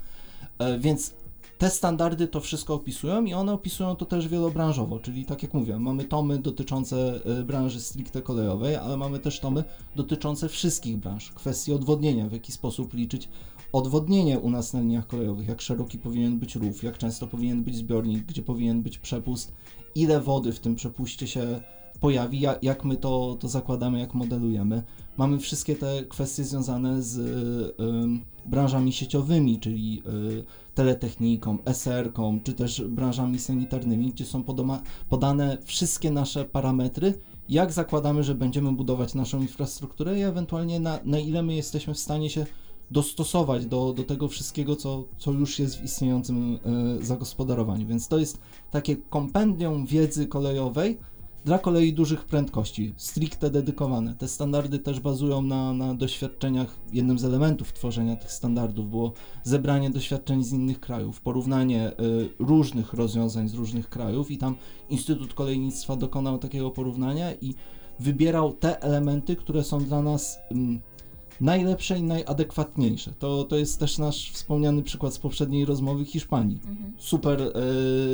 Yy, 0.60 0.80
więc 0.80 1.14
te 1.58 1.70
standardy 1.70 2.28
to 2.28 2.40
wszystko 2.40 2.74
opisują 2.74 3.26
i 3.26 3.34
one 3.34 3.54
opisują 3.54 3.96
to 3.96 4.06
też 4.06 4.28
wielobranżowo, 4.28 5.00
czyli 5.00 5.26
tak 5.26 5.44
jak 5.44 5.54
mówiłem, 5.54 5.82
mamy 5.82 6.04
tomy 6.04 6.40
dotyczące 6.40 7.20
e, 7.26 7.44
branży 7.44 7.82
stricte 7.82 8.22
kolejowej, 8.22 8.76
ale 8.76 8.98
mamy 8.98 9.20
też 9.20 9.40
tomy 9.40 9.64
dotyczące 9.96 10.50
wszystkich 10.50 10.98
branż, 10.98 11.32
kwestii 11.32 11.74
odwodnienia, 11.74 12.28
w 12.28 12.32
jaki 12.32 12.52
sposób 12.52 12.94
liczyć 12.94 13.30
odwodnienie 13.74 14.40
u 14.40 14.50
nas 14.50 14.74
na 14.74 14.80
liniach 14.80 15.08
kolejowych, 15.08 15.48
jak 15.48 15.62
szeroki 15.62 16.00
powinien 16.00 16.40
być 16.40 16.56
rów, 16.56 16.84
jak 16.84 16.98
często 16.98 17.28
powinien 17.28 17.64
być 17.64 17.76
zbiornik, 17.76 18.26
gdzie 18.26 18.42
powinien 18.42 18.82
być 18.82 18.98
przepust, 18.98 19.54
ile 19.96 20.22
wody 20.22 20.52
w 20.52 20.60
tym 20.60 20.76
przepuście 20.76 21.28
się 21.28 21.62
pojawi, 22.00 22.42
jak 22.62 22.86
my 22.86 22.98
to, 22.98 23.38
to 23.40 23.48
zakładamy, 23.48 24.00
jak 24.00 24.14
modelujemy. 24.14 24.84
Mamy 25.18 25.40
wszystkie 25.40 25.76
te 25.76 26.04
kwestie 26.10 26.44
związane 26.44 27.02
z 27.02 27.18
y, 27.18 28.50
branżami 28.50 28.94
sieciowymi, 28.94 29.60
czyli 29.60 30.04
y, 30.08 30.44
teletechniką, 30.76 31.58
SR-ką, 31.66 32.40
czy 32.44 32.54
też 32.54 32.82
branżami 32.82 33.40
sanitarnymi, 33.40 34.12
gdzie 34.12 34.26
są 34.26 34.44
podoma, 34.44 34.82
podane 35.10 35.58
wszystkie 35.66 36.12
nasze 36.12 36.46
parametry, 36.46 37.14
jak 37.50 37.72
zakładamy, 37.72 38.24
że 38.24 38.36
będziemy 38.36 38.72
budować 38.72 39.14
naszą 39.14 39.42
infrastrukturę 39.42 40.20
i 40.20 40.24
ewentualnie 40.24 40.80
na, 40.80 41.00
na 41.06 41.20
ile 41.20 41.44
my 41.44 41.56
jesteśmy 41.56 41.94
w 41.94 42.00
stanie 42.00 42.30
się 42.30 42.46
dostosować 42.92 43.66
do, 43.66 43.94
do 43.94 44.04
tego 44.04 44.28
wszystkiego, 44.28 44.76
co, 44.76 45.04
co 45.18 45.32
już 45.32 45.60
jest 45.60 45.78
w 45.78 45.84
istniejącym 45.84 46.60
y, 47.02 47.06
zagospodarowaniu. 47.06 47.88
Więc 47.88 48.08
to 48.08 48.18
jest 48.18 48.40
takie 48.72 48.96
kompendium 48.96 49.86
wiedzy 49.86 50.28
kolejowej, 50.28 50.98
dla 51.46 51.60
kolei 51.60 51.94
dużych 51.94 52.26
prędkości, 52.26 52.94
stricte 52.98 53.50
dedykowane. 53.50 54.16
Te 54.16 54.28
standardy 54.28 54.80
też 54.80 55.00
bazują 55.00 55.42
na, 55.42 55.74
na 55.74 55.94
doświadczeniach. 55.94 56.80
Jednym 56.94 57.20
z 57.20 57.26
elementów 57.26 57.74
tworzenia 57.74 58.16
tych 58.16 58.32
standardów 58.32 58.90
było 58.90 59.14
zebranie 59.44 59.90
doświadczeń 59.90 60.44
z 60.44 60.54
innych 60.54 60.80
krajów, 60.80 61.22
porównanie 61.22 61.92
y, 61.92 62.30
różnych 62.40 62.94
rozwiązań 62.94 63.50
z 63.50 63.54
różnych 63.54 63.90
krajów, 63.90 64.32
i 64.32 64.38
tam 64.38 64.56
Instytut 64.90 65.34
Kolejnictwa 65.34 65.96
dokonał 65.96 66.38
takiego 66.38 66.72
porównania 66.72 67.34
i 67.34 67.54
wybierał 68.00 68.54
te 68.54 68.82
elementy, 68.82 69.36
które 69.36 69.64
są 69.64 69.80
dla 69.84 70.02
nas. 70.02 70.38
Y, 70.52 70.95
najlepsze 71.42 72.00
i 72.00 72.04
najadekwatniejsze. 72.04 73.12
To, 73.20 73.44
to 73.44 73.56
jest 73.56 73.80
też 73.80 73.98
nasz 73.98 74.32
wspomniany 74.32 74.84
przykład 74.84 75.14
z 75.14 75.20
poprzedniej 75.20 75.66
rozmowy 75.66 76.06
Hiszpanii. 76.06 76.60
Mhm. 76.68 76.94
Super 76.98 77.42
e, 77.42 77.52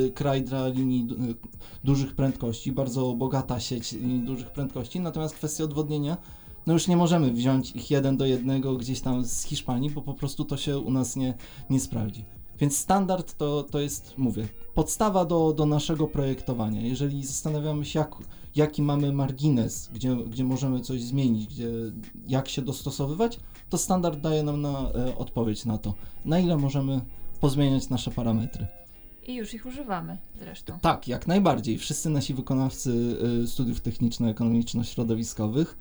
kraj 0.10 0.44
dla 0.44 0.68
linii 0.68 1.04
du- 1.04 1.16
e, 1.16 1.18
dużych 1.84 2.16
prędkości, 2.16 2.72
bardzo 2.72 3.14
bogata 3.14 3.60
sieć 3.60 3.92
linii 3.92 4.20
dużych 4.20 4.52
prędkości, 4.52 5.00
natomiast 5.00 5.36
kwestia 5.36 5.64
odwodnienia, 5.64 6.18
no 6.68 6.74
już 6.74 6.88
nie 6.88 6.98
możemy 6.98 7.32
wziąć 7.32 7.72
ich 7.72 7.92
jeden 7.92 8.18
do 8.18 8.26
jednego 8.26 8.76
gdzieś 8.76 9.02
tam 9.02 9.26
z 9.26 9.44
Hiszpanii, 9.44 9.90
bo 9.90 10.02
po 10.02 10.14
prostu 10.14 10.46
to 10.46 10.58
się 10.58 10.80
u 10.80 10.92
nas 10.92 11.16
nie, 11.16 11.34
nie 11.70 11.80
sprawdzi. 11.80 12.26
Więc 12.62 12.78
standard 12.78 13.38
to, 13.38 13.64
to 13.64 13.80
jest, 13.80 14.18
mówię, 14.18 14.48
podstawa 14.74 15.26
do, 15.26 15.54
do 15.54 15.66
naszego 15.66 16.08
projektowania. 16.08 16.82
Jeżeli 16.82 17.26
zastanawiamy 17.26 17.86
się, 17.86 18.00
jak, 18.00 18.16
jaki 18.56 18.82
mamy 18.82 19.14
margines, 19.14 19.90
gdzie, 19.94 20.16
gdzie 20.16 20.44
możemy 20.44 20.80
coś 20.80 21.02
zmienić, 21.02 21.48
gdzie, 21.48 21.70
jak 22.28 22.50
się 22.50 22.62
dostosowywać, 22.62 23.40
to 23.70 23.78
standard 23.78 24.20
daje 24.20 24.44
nam 24.44 24.62
na, 24.62 24.92
e, 24.96 25.18
odpowiedź 25.18 25.66
na 25.66 25.78
to, 25.78 25.94
na 26.26 26.40
ile 26.40 26.58
możemy 26.58 27.02
pozmieniać 27.40 27.90
nasze 27.90 28.12
parametry. 28.12 28.68
I 29.28 29.36
już 29.36 29.54
ich 29.54 29.66
używamy 29.66 30.18
zresztą. 30.36 30.80
Tak, 30.80 31.08
jak 31.08 31.28
najbardziej. 31.28 31.78
Wszyscy 31.78 32.10
nasi 32.10 32.34
wykonawcy 32.34 33.18
y, 33.44 33.48
studiów 33.48 33.82
techniczno-ekonomiczno-środowiskowych 33.82 35.78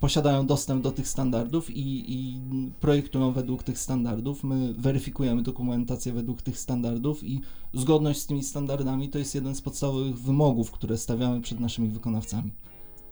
posiadają 0.00 0.46
dostęp 0.46 0.82
do 0.82 0.90
tych 0.90 1.08
standardów 1.08 1.70
i, 1.70 2.12
i 2.14 2.40
projektują 2.80 3.32
według 3.32 3.62
tych 3.62 3.78
standardów. 3.78 4.44
My 4.44 4.74
weryfikujemy 4.74 5.42
dokumentację 5.42 6.12
według 6.12 6.42
tych 6.42 6.58
standardów 6.58 7.24
i 7.24 7.40
zgodność 7.74 8.20
z 8.20 8.26
tymi 8.26 8.44
standardami 8.44 9.08
to 9.08 9.18
jest 9.18 9.34
jeden 9.34 9.54
z 9.54 9.62
podstawowych 9.62 10.18
wymogów, 10.18 10.70
które 10.70 10.98
stawiamy 10.98 11.40
przed 11.40 11.60
naszymi 11.60 11.88
wykonawcami. 11.88 12.50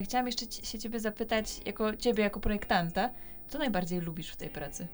Chciałam 0.01 0.27
jeszcze 0.27 0.47
się 0.67 0.79
ciebie 0.79 1.01
zapytać, 1.01 1.61
jako 1.67 1.97
ciebie 1.97 2.23
jako 2.23 2.41
projektanta, 2.41 3.11
co 3.49 3.59
najbardziej 3.59 4.01
lubisz 4.01 4.29
w 4.31 4.37
tej 4.37 4.49
pracy? 4.49 4.87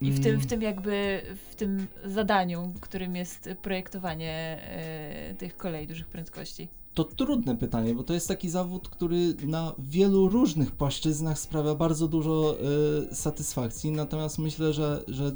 I 0.00 0.10
w 0.12 0.20
tym, 0.20 0.30
Mm. 0.30 0.40
w 0.40 0.46
tym 0.46 0.62
jakby, 0.62 1.22
w 1.50 1.54
tym 1.54 1.86
zadaniu, 2.04 2.72
którym 2.80 3.16
jest 3.16 3.48
projektowanie 3.62 4.58
e, 4.62 5.34
tych 5.34 5.56
kolei 5.56 5.86
dużych 5.86 6.06
prędkości. 6.06 6.68
To 6.94 7.04
trudne 7.04 7.56
pytanie, 7.56 7.94
bo 7.94 8.02
to 8.04 8.14
jest 8.14 8.28
taki 8.28 8.50
zawód, 8.50 8.88
który 8.88 9.34
na 9.46 9.72
wielu 9.78 10.28
różnych 10.28 10.72
płaszczyznach 10.72 11.38
sprawia 11.38 11.74
bardzo 11.74 12.08
dużo 12.08 12.56
y, 13.10 13.14
satysfakcji, 13.14 13.90
natomiast 13.90 14.38
myślę, 14.38 14.72
że, 14.72 15.04
że 15.08 15.32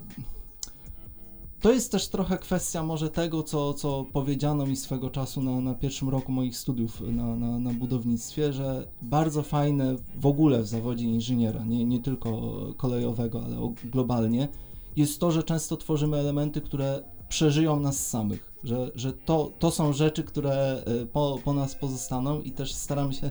to 1.61 1.73
jest 1.73 1.93
też 1.93 2.09
trochę 2.09 2.39
kwestia 2.39 2.83
może 2.83 3.11
tego, 3.11 3.43
co, 3.43 3.75
co 3.75 4.07
powiedziano 4.13 4.67
mi 4.67 4.77
swego 4.77 5.11
czasu 5.11 5.43
na, 5.43 5.61
na 5.61 5.75
pierwszym 5.75 6.09
roku 6.09 6.33
moich 6.33 6.57
studiów 6.57 7.01
na, 7.01 7.37
na, 7.37 7.59
na 7.59 7.71
budownictwie, 7.71 8.53
że 8.53 8.89
bardzo 9.03 9.43
fajne 9.43 9.97
w 10.19 10.27
ogóle 10.27 10.63
w 10.63 10.67
zawodzie 10.67 11.05
inżyniera, 11.05 11.65
nie, 11.65 11.85
nie 11.85 12.01
tylko 12.01 12.53
kolejowego, 12.77 13.45
ale 13.45 13.75
globalnie, 13.85 14.49
jest 14.97 15.21
to, 15.21 15.31
że 15.31 15.43
często 15.43 15.77
tworzymy 15.77 16.17
elementy, 16.17 16.61
które 16.61 17.03
przeżyją 17.29 17.81
nas 17.81 18.07
samych, 18.07 18.53
że, 18.65 18.91
że 18.95 19.13
to, 19.13 19.51
to 19.59 19.71
są 19.71 19.93
rzeczy, 19.93 20.25
które 20.25 20.83
y, 21.03 21.07
po, 21.07 21.39
po 21.45 21.55
nas 21.55 21.75
pozostaną 21.75 22.43
i 22.43 22.53
też 22.53 22.75
staramy 22.75 23.15
się, 23.15 23.31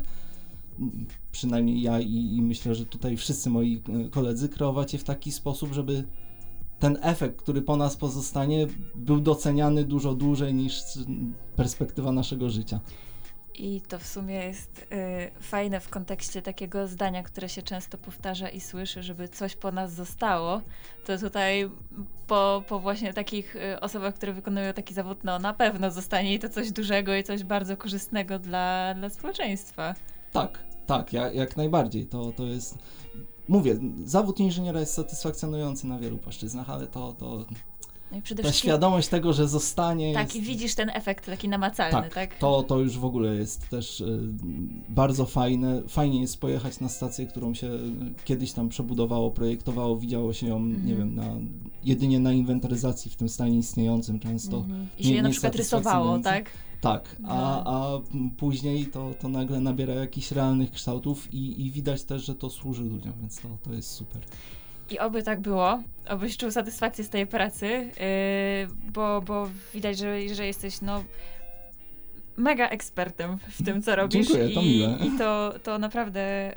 przynajmniej 1.32 1.82
ja 1.82 2.00
i, 2.00 2.36
i 2.36 2.42
myślę, 2.42 2.76
że 2.76 2.86
tutaj 2.86 3.18
wszyscy 3.18 3.50
moi 3.50 3.82
y, 4.06 4.10
koledzy, 4.10 4.50
kreować 4.50 4.94
je 4.94 5.00
w 5.00 5.04
taki 5.04 5.32
sposób, 5.32 5.74
żeby 5.74 6.04
ten 6.80 6.98
efekt, 7.02 7.42
który 7.42 7.62
po 7.62 7.78
nas 7.78 7.98
pozostanie, 7.98 8.68
był 8.96 9.20
doceniany 9.20 9.84
dużo 9.84 10.14
dłużej 10.14 10.54
niż 10.54 10.82
perspektywa 11.56 12.12
naszego 12.12 12.50
życia. 12.50 12.80
I 13.60 13.82
to 13.82 14.00
w 14.00 14.08
sumie 14.08 14.36
jest 14.36 14.86
e, 14.91 15.32
fajne 15.41 15.80
w 15.80 15.89
kontekście 15.89 16.41
takiego 16.41 16.88
zdania, 16.88 17.24
które 17.24 17.50
się 17.50 17.62
często 17.62 17.98
powtarza 17.98 18.50
i 18.50 18.62
słyszy, 18.62 19.04
żeby 19.04 19.30
coś 19.30 19.56
po 19.56 19.72
nas 19.72 19.94
zostało. 19.94 20.62
To 21.06 21.18
tutaj 21.18 21.70
po, 22.28 22.63
po 22.68 22.80
właśnie 22.80 23.13
takich 23.13 23.56
e, 23.56 23.82
osobach, 23.82 24.15
które 24.15 24.34
wykonują 24.34 24.74
taki 24.74 24.94
zawód, 24.94 25.24
no 25.24 25.39
na 25.39 25.54
pewno 25.54 25.91
zostanie 25.91 26.34
i 26.34 26.39
to 26.39 26.50
coś 26.50 26.72
dużego 26.72 27.15
i 27.15 27.24
coś 27.24 27.44
bardzo 27.44 27.78
korzystnego 27.78 28.39
dla, 28.39 28.94
dla 28.94 29.10
społeczeństwa. 29.10 29.96
Tak, 30.32 30.60
tak, 30.86 31.13
ja, 31.13 31.32
jak 31.32 31.58
najbardziej. 31.58 32.06
To, 32.06 32.32
to 32.32 32.44
jest. 32.44 32.78
Mówię, 33.48 33.80
zawód 34.06 34.39
inżyniera 34.39 34.80
jest 34.80 34.94
satysfakcjonujący 34.94 35.88
na 35.88 36.00
wielu 36.00 36.18
płaszczyznach, 36.18 36.70
ale 36.70 36.88
to, 36.88 37.13
to 37.13 37.46
No 38.15 38.19
i 38.19 38.21
przede 38.21 38.43
ta 38.43 38.49
wszystkim 38.49 38.69
świadomość 38.69 39.08
tego, 39.08 39.34
że 39.34 39.47
zostanie. 39.47 40.13
tak, 40.13 40.23
jest... 40.23 40.36
i 40.36 40.41
widzisz 40.41 40.75
ten 40.75 40.89
efekt 40.89 41.25
taki 41.25 41.49
namacalny, 41.49 42.01
tak? 42.01 42.13
Tak, 42.13 42.38
To, 42.38 42.63
to 42.63 42.80
już 42.80 42.97
w 42.97 43.06
ogóle 43.06 43.36
jest 43.36 43.69
też 43.69 44.01
y, 44.01 44.19
bardzo 44.89 45.25
fajne. 45.25 45.82
Fajnie 45.88 46.21
jest 46.21 46.39
pojechać 46.39 46.80
na 46.80 46.89
stację, 46.89 47.25
którą 47.28 47.54
się 47.54 47.67
y, 47.67 47.80
kiedyś 48.25 48.51
tam 48.51 48.69
przebudowało, 48.69 49.32
projektowało, 49.32 49.97
widziało 49.97 50.34
się 50.34 50.47
ją, 50.47 50.60
nie 50.65 50.75
Mhm. 50.75 50.97
wiem, 50.97 51.15
na, 51.15 51.25
jedynie 51.84 52.19
na 52.19 52.34
inwentaryzacji 52.34 53.12
w 53.12 53.15
tym 53.15 53.30
stanie 53.30 53.58
istniejącym 53.58 54.19
często. 54.19 54.58
Mhm. 54.58 54.88
I 54.97 55.04
nie- 55.04 55.10
się 55.10 55.15
je 55.15 55.21
na 55.21 55.28
nie 55.28 55.32
przykład 55.32 55.56
rysowało, 55.56 56.19
tak? 56.19 56.49
Tak, 56.82 57.15
a, 57.23 57.28
No. 57.28 57.63
a 57.65 57.99
później 58.38 58.86
to, 58.86 59.12
to 59.19 59.30
nagle 59.30 59.60
nabiera 59.60 59.93
jakichś 59.93 60.32
realnych 60.32 60.71
kształtów 60.71 61.34
i, 61.34 61.65
i 61.65 61.71
widać 61.71 62.04
też, 62.04 62.25
że 62.25 62.36
to 62.36 62.49
służy 62.49 62.84
ludziom, 62.84 63.13
więc 63.21 63.39
to, 63.41 63.47
to 63.63 63.73
jest 63.73 63.91
super. 63.91 64.21
I 64.89 65.00
oby 65.00 65.24
tak 65.24 65.39
było, 65.39 65.84
obyś 66.10 66.38
czuł 66.38 66.52
satysfakcję 66.52 67.04
z 67.04 67.10
tej 67.10 67.28
pracy, 67.28 67.67
yy, 67.67 68.91
bo, 68.91 69.21
bo 69.21 69.50
widać, 69.74 69.98
że, 69.98 70.36
że 70.36 70.45
jesteś 70.45 70.82
no 70.82 71.04
mega 72.38 72.67
ekspertem 72.69 73.38
w 73.38 73.65
tym, 73.65 73.82
co 73.82 73.95
robisz. 73.95 74.28
Dziękuję, 74.28 74.50
to 74.56 74.62
I, 74.62 74.80
miłe. 74.80 74.98
i 75.06 75.17
to, 75.17 75.54
to 75.63 75.80
naprawdę 75.80 76.54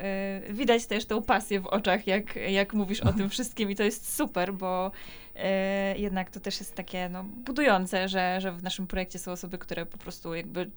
yy, 0.47 0.55
widać 0.55 0.87
też 0.87 1.07
tą 1.07 1.23
pasję 1.23 1.61
w 1.61 1.67
oczach, 1.67 2.07
jak, 2.07 2.37
jak 2.37 2.75
mówisz 2.75 3.01
o 3.01 3.13
tym 3.13 3.31
wszystkim 3.31 3.71
i 3.71 3.77
to 3.77 3.83
jest 3.83 4.15
super, 4.17 4.55
bo 4.55 4.91
yy, 5.35 5.43
jednak 5.99 6.31
to 6.31 6.41
też 6.41 6.61
jest 6.61 6.75
takie 6.75 7.09
no, 7.09 7.25
budujące, 7.25 8.09
że, 8.09 8.41
że 8.41 8.53
w 8.53 8.63
naszym 8.63 8.87
projekcie 8.87 9.19
są 9.19 9.33
osoby, 9.33 9.59
które 9.59 9.87
po 9.87 9.99
prostu 9.99 10.35
jakby 10.35 10.71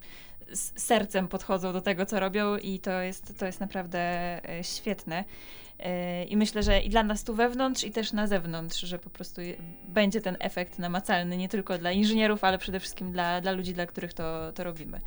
z 0.54 0.82
sercem 0.82 1.28
podchodzą 1.28 1.74
do 1.74 1.82
tego, 1.82 2.06
co 2.06 2.20
robią 2.20 2.58
i 2.58 2.80
to 2.80 3.02
jest, 3.02 3.40
to 3.40 3.46
jest 3.46 3.60
naprawdę 3.60 4.00
e, 4.50 4.64
świetne. 4.64 5.24
E, 5.80 6.24
I 6.24 6.38
myślę, 6.38 6.64
że 6.64 6.82
i 6.82 6.90
dla 6.90 7.04
nas 7.04 7.24
tu 7.24 7.36
wewnątrz, 7.36 7.84
i 7.84 7.92
też 7.92 8.14
na 8.14 8.28
zewnątrz, 8.28 8.80
że 8.80 9.00
po 9.00 9.10
prostu 9.10 9.42
będzie 9.88 10.22
ten 10.22 10.38
efekt 10.40 10.80
namacalny 10.80 11.38
nie 11.38 11.50
tylko 11.50 11.78
dla 11.78 11.92
inżynierów, 11.92 12.44
ale 12.44 12.58
przede 12.58 12.80
wszystkim 12.80 13.12
dla, 13.12 13.42
dla 13.42 13.52
ludzi, 13.52 13.74
dla 13.74 13.86
których 13.86 14.14
to, 14.14 14.52
to 14.52 14.64
robimy. 14.64 15.02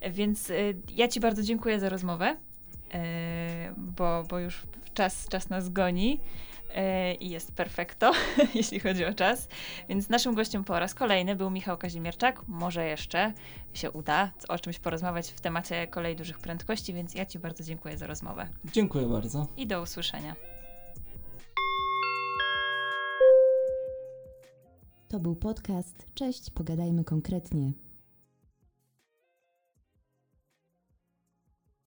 E, 0.00 0.10
Więc 0.10 0.52
ja 0.94 1.08
Ci 1.08 1.20
bardzo 1.20 1.42
dziękuję 1.42 1.80
za 1.80 1.88
rozmowę, 1.88 2.36
bo, 3.76 4.24
bo 4.28 4.38
już 4.38 4.62
czas, 4.94 5.28
czas 5.28 5.48
nas 5.48 5.68
goni 5.68 6.20
i 7.20 7.30
jest 7.30 7.52
perfekto, 7.52 8.12
jeśli 8.54 8.80
chodzi 8.80 9.04
o 9.04 9.14
czas. 9.14 9.48
Więc 9.88 10.08
naszym 10.08 10.34
gościem 10.34 10.64
po 10.64 10.78
raz 10.78 10.94
kolejny 10.94 11.36
był 11.36 11.50
Michał 11.50 11.78
Kazimierczak. 11.78 12.42
Może 12.48 12.86
jeszcze 12.86 13.32
się 13.74 13.90
uda 13.90 14.30
o 14.48 14.58
czymś 14.58 14.78
porozmawiać 14.78 15.28
w 15.30 15.40
temacie 15.40 15.86
kolei 15.86 16.16
dużych 16.16 16.38
prędkości, 16.38 16.94
więc 16.94 17.14
ja 17.14 17.26
Ci 17.26 17.38
bardzo 17.38 17.64
dziękuję 17.64 17.98
za 17.98 18.06
rozmowę 18.06 18.48
Dziękuję 18.72 19.06
bardzo. 19.06 19.46
i 19.56 19.66
do 19.66 19.82
usłyszenia. 19.82 20.36
To 25.08 25.20
był 25.20 25.36
podcast 25.36 26.06
Cześć, 26.14 26.50
pogadajmy 26.50 27.04
konkretnie. 27.04 27.72